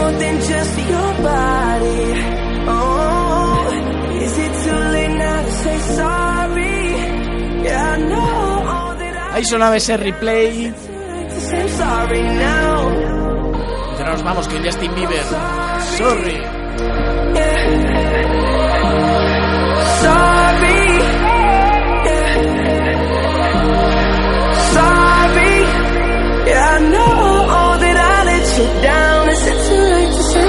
more 0.07 0.19
than 0.19 0.35
just 0.51 0.77
your 0.93 1.11
body. 1.29 2.03
Oh, 2.69 4.19
is 4.23 4.35
it 4.45 4.53
too 4.63 4.79
late 4.95 5.15
now 5.17 5.39
to 5.43 5.51
say 5.63 5.77
sorry? 5.99 6.79
Yeah, 7.65 7.93
I 7.93 7.97
know 8.09 8.95
that 8.99 9.33
Ahí 9.35 9.43
sonaba 9.45 9.75
ese 9.75 9.97
replay. 9.97 10.53
I 10.67 11.27
to 11.33 11.39
say 11.49 11.67
sorry 11.81 12.21
now. 12.21 12.77
Y 13.95 13.99
ahora 13.99 14.11
nos 14.13 14.23
vamos 14.23 14.47
con 14.47 14.63
Justin 14.63 14.93
Bieber. 14.95 15.25
Sorry. 15.97 16.37
Sorry. 20.03 20.81
Sorry. 24.75 25.55
Yeah, 26.49 26.75
I 26.75 26.79
know 26.93 27.77
that 27.83 27.97
I 27.97 28.23
let 28.29 28.45
you 28.57 28.81
down. 28.83 29.16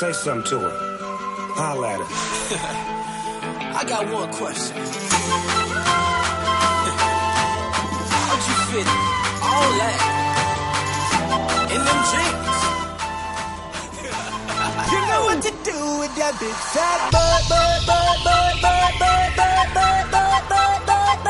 Say 0.00 0.12
something 0.14 0.48
to 0.48 0.58
her. 0.60 0.72
Holla 1.60 1.88
at 1.92 2.00
her. 2.00 2.08
I 3.76 3.84
got 3.84 4.08
one 4.10 4.32
question. 4.32 4.74
How'd 8.08 8.42
you 8.48 8.56
fit 8.72 8.88
all 9.44 9.70
that 9.76 10.00
in 11.68 11.80
them 11.84 12.00
jeans? 12.08 12.56
You 14.88 15.00
know 15.04 15.20
what 15.28 15.38
to 15.44 15.52
do 15.68 15.76
with 16.00 16.16
that 16.16 16.32
big 16.40 16.56
fat 16.72 17.00
butt, 17.12 17.44
butt, 17.52 17.84
butt, 17.84 18.24
butt, 18.24 18.56
butt, 18.64 18.96
butt, 18.96 19.36
butt, 19.36 19.68
butt, 19.76 20.08
butt, 20.16 20.40
butt, 20.40 20.80
butt, 20.80 21.20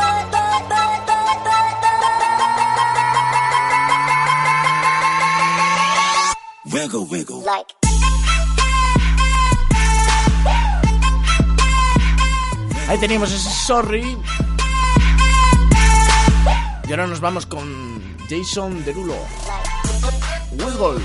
Wiggle, 6.73 7.07
wiggle. 7.07 7.41
Like. 7.41 7.80
Ahí 12.91 12.99
teníamos 12.99 13.31
ese 13.31 13.49
sorry. 13.49 14.19
Y 16.89 16.91
ahora 16.91 17.07
nos 17.07 17.21
vamos 17.21 17.47
con 17.47 18.03
Jason 18.29 18.85
Derulo. 18.85 19.15
Wiggle. 20.51 21.01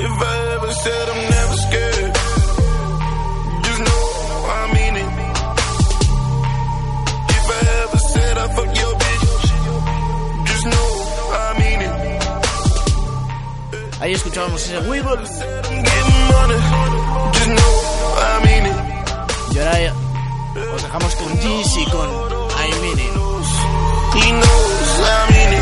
If 0.00 0.14
I 0.32 0.36
ever 0.54 0.72
said 0.84 1.04
I'm 1.12 1.22
never 1.36 1.56
scared, 1.66 2.12
just 3.66 3.80
know 3.86 4.04
I 4.58 4.60
mean 4.74 4.94
it. 5.02 5.10
If 7.36 7.46
I 7.56 7.60
ever 7.82 8.00
said 8.12 8.34
I 8.38 8.46
fuck 8.56 8.70
your 8.82 8.94
bitch, 9.02 9.26
just 10.48 10.64
know 10.72 10.90
I 11.44 11.46
mean 11.60 11.80
it. 11.88 11.94
Ahí 14.00 14.12
escuchábamos 14.12 14.60
ese 14.62 14.78
Wiggle. 14.88 15.16
Getting 15.88 16.22
money, 16.32 16.58
just 17.34 17.50
know 17.56 17.72
I 18.16 18.34
mean 18.44 18.64
it. 18.72 18.78
Y 19.54 19.58
ahora 19.58 19.92
os 20.74 20.82
dejamos 20.82 21.14
con 21.16 21.30
Jeezy 21.40 21.84
con 21.86 22.08
I 22.08 22.68
Mean 22.82 22.98
It. 22.98 23.12
He 24.14 24.30
knows 24.32 25.00
I 25.00 25.20
mean 25.32 25.52
it. 25.52 25.57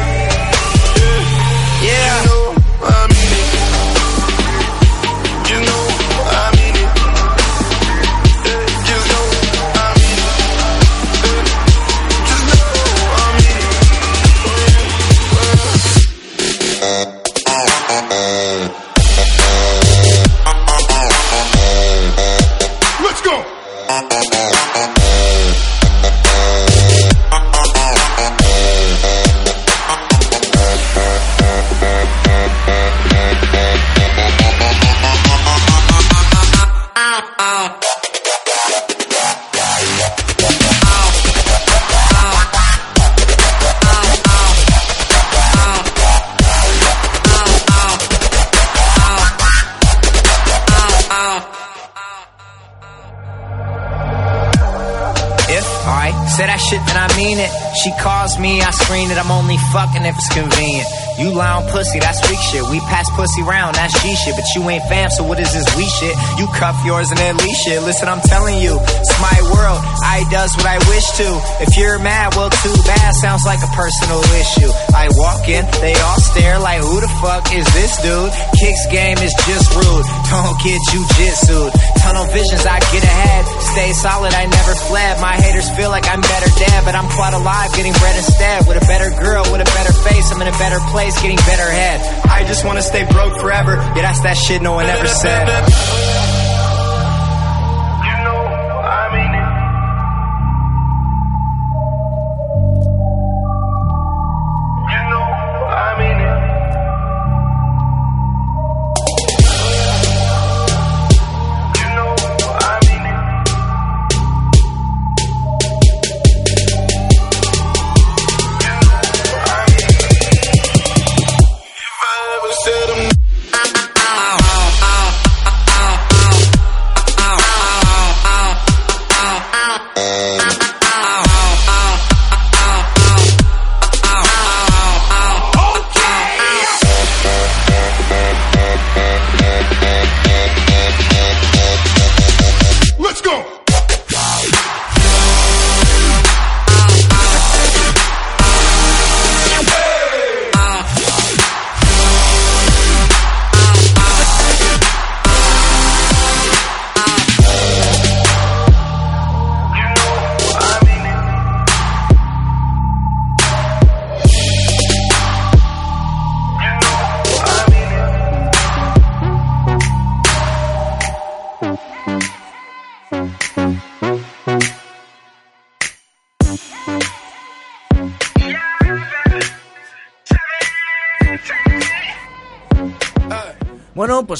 She 57.87 57.95
calls 58.03 58.35
me, 58.43 58.59
I 58.59 58.75
screen 58.75 59.15
it. 59.15 59.17
I'm 59.17 59.31
only 59.31 59.55
fucking 59.71 60.03
if 60.03 60.19
it's 60.19 60.27
convenient. 60.35 60.91
You 61.23 61.31
lie 61.31 61.55
on 61.55 61.71
pussy, 61.71 62.03
that's 62.03 62.19
weak 62.27 62.43
shit. 62.51 62.67
We 62.67 62.83
pass 62.91 63.07
pussy 63.15 63.47
round, 63.47 63.79
that's 63.79 63.95
G 64.03 64.11
shit. 64.11 64.35
But 64.35 64.43
you 64.59 64.67
ain't 64.67 64.83
fam, 64.91 65.07
so 65.15 65.23
what 65.23 65.39
is 65.39 65.55
this 65.55 65.63
we 65.79 65.87
shit? 65.87 66.11
You 66.35 66.51
cuff 66.59 66.75
yours 66.83 67.15
and 67.15 67.19
then 67.23 67.39
leash 67.39 67.63
shit. 67.63 67.79
Listen, 67.87 68.11
I'm 68.11 68.19
telling 68.27 68.59
you, 68.59 68.75
it's 68.75 69.15
my 69.23 69.39
world. 69.55 69.79
I 70.03 70.27
does 70.35 70.51
what 70.59 70.67
I 70.67 70.83
wish 70.91 71.07
to. 71.23 71.29
If 71.63 71.79
you're 71.79 72.03
mad, 72.03 72.35
well, 72.35 72.51
too 72.51 72.75
bad. 72.91 73.15
Sounds 73.23 73.47
like 73.47 73.63
a 73.63 73.71
personal 73.71 74.19
issue. 74.35 74.71
I 74.91 75.07
walk 75.15 75.47
in, 75.47 75.63
they 75.79 75.95
all 75.95 76.19
stare 76.19 76.59
like, 76.59 76.83
who 76.83 76.99
the 76.99 77.13
fuck 77.23 77.55
is 77.55 77.71
this 77.71 78.03
dude? 78.03 78.35
Kicks 78.59 78.83
game 78.91 79.23
is 79.23 79.31
just 79.47 79.71
rude. 79.79 80.07
Don't 80.27 80.59
get 80.59 80.83
you 80.91 81.07
jitsued. 81.15 81.71
Tunnel 82.03 82.27
visions, 82.35 82.67
I 82.67 82.83
get 82.91 83.07
ahead. 83.07 83.47
Stay 83.77 83.93
solid, 83.93 84.33
I 84.33 84.47
never 84.47 84.75
fled. 84.89 85.21
My 85.21 85.37
haters 85.37 85.69
feel 85.77 85.91
like 85.91 86.09
I'm 86.09 86.23
better 86.23 86.49
dead, 86.59 86.85
but 86.87 86.95
I'm 86.95 87.07
quite 87.11 87.35
alive, 87.35 87.75
getting 87.75 87.93
bread 87.93 88.17
instead. 88.17 88.67
With 88.67 88.83
a 88.83 88.87
better 88.87 89.11
girl, 89.21 89.45
with 89.53 89.61
a 89.61 89.69
better 89.77 89.93
face, 89.93 90.33
I'm 90.33 90.41
in 90.41 90.49
a 90.49 90.57
better 90.57 90.81
place, 90.89 91.21
getting 91.21 91.37
better 91.37 91.71
head. 91.71 92.01
I 92.25 92.45
just 92.45 92.65
wanna 92.65 92.81
stay 92.81 93.05
broke 93.05 93.39
forever. 93.39 93.77
Yeah, 93.95 94.01
that's 94.01 94.21
that 94.21 94.39
shit 94.39 94.63
no 94.63 94.73
one 94.73 94.87
ever 94.87 95.07
said. 95.07 96.26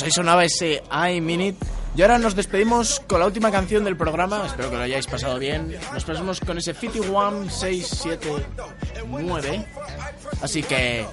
Ahí 0.07 0.13
sonaba 0.13 0.45
ese 0.45 0.83
I 0.91 1.21
Minute. 1.21 1.59
Y 1.97 2.03
ahora 2.03 2.19
nos 2.19 2.37
despedimos 2.37 3.01
con 3.07 3.21
la 3.21 3.27
última 3.27 3.51
canción 3.51 3.85
del 3.85 3.97
programa. 3.97 4.45
Espero 4.47 4.71
que 4.71 4.77
lo 4.77 4.83
hayáis 4.83 5.07
pasado 5.07 5.39
bien. 5.39 5.75
Nos 5.93 6.05
pasamos 6.05 6.41
con 6.41 6.57
ese 6.59 6.75
51679. 6.75 9.67
Así 10.43 10.63
que 10.63 11.07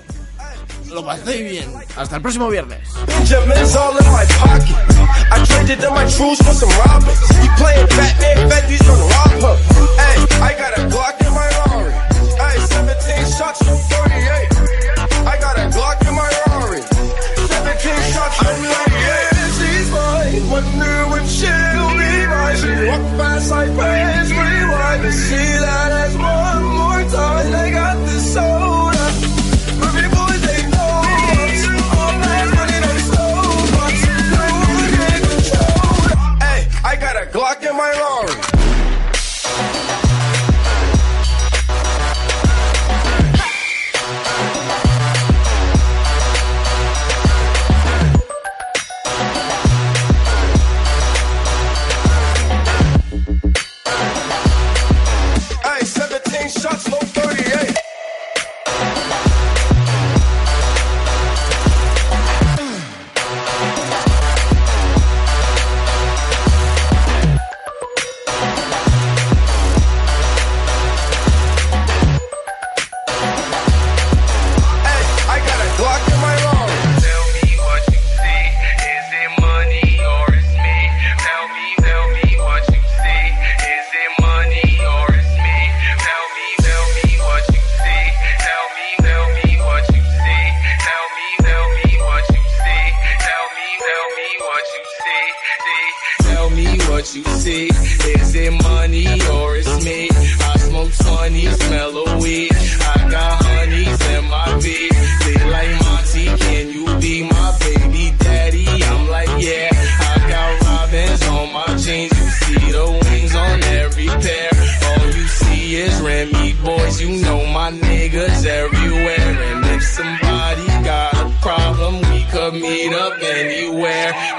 lo 0.89 1.05
paséis 1.05 1.51
bien. 1.51 1.73
Hasta 1.95 2.17
el 2.17 2.21
próximo 2.21 2.49
viernes. 2.49 2.89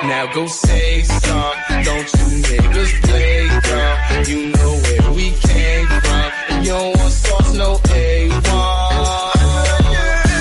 Now 0.07 0.27
go 0.35 0.47
say 0.47 1.03
some. 1.03 1.57
Don't 1.83 2.09
you 2.17 2.27
niggas 2.45 2.93
play 3.03 3.49
dumb. 3.69 3.99
You 4.27 4.41
know 4.53 4.73
where 4.85 5.13
we 5.13 5.27
came 5.31 5.87
from. 5.87 6.33
And 6.51 6.65
you 6.67 6.73
don't 6.73 6.97
want 6.99 7.13
sauce, 7.13 7.55
no 7.55 7.71
A1. 7.79 8.35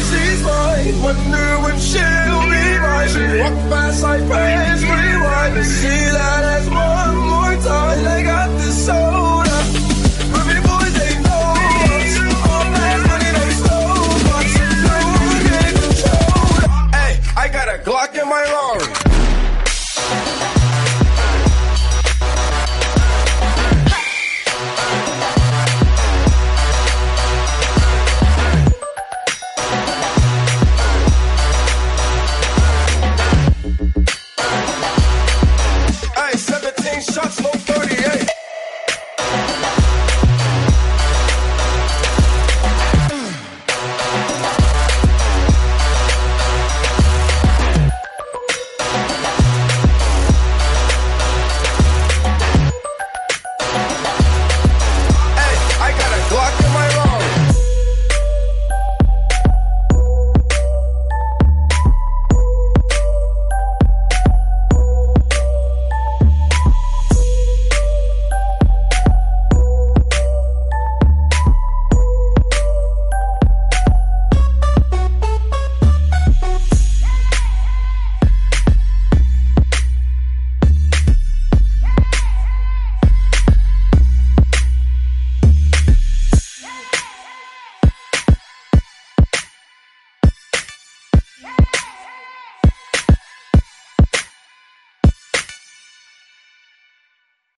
She's 0.10 0.42
mine. 0.44 0.96
Wonder 1.02 1.48
when 1.64 1.78
she'll 1.80 2.44
be 2.52 2.66
mine. 2.84 3.10
She 3.14 3.24
walk 3.40 3.56
fast 3.70 4.04
like 4.04 4.24
Prince 4.28 4.73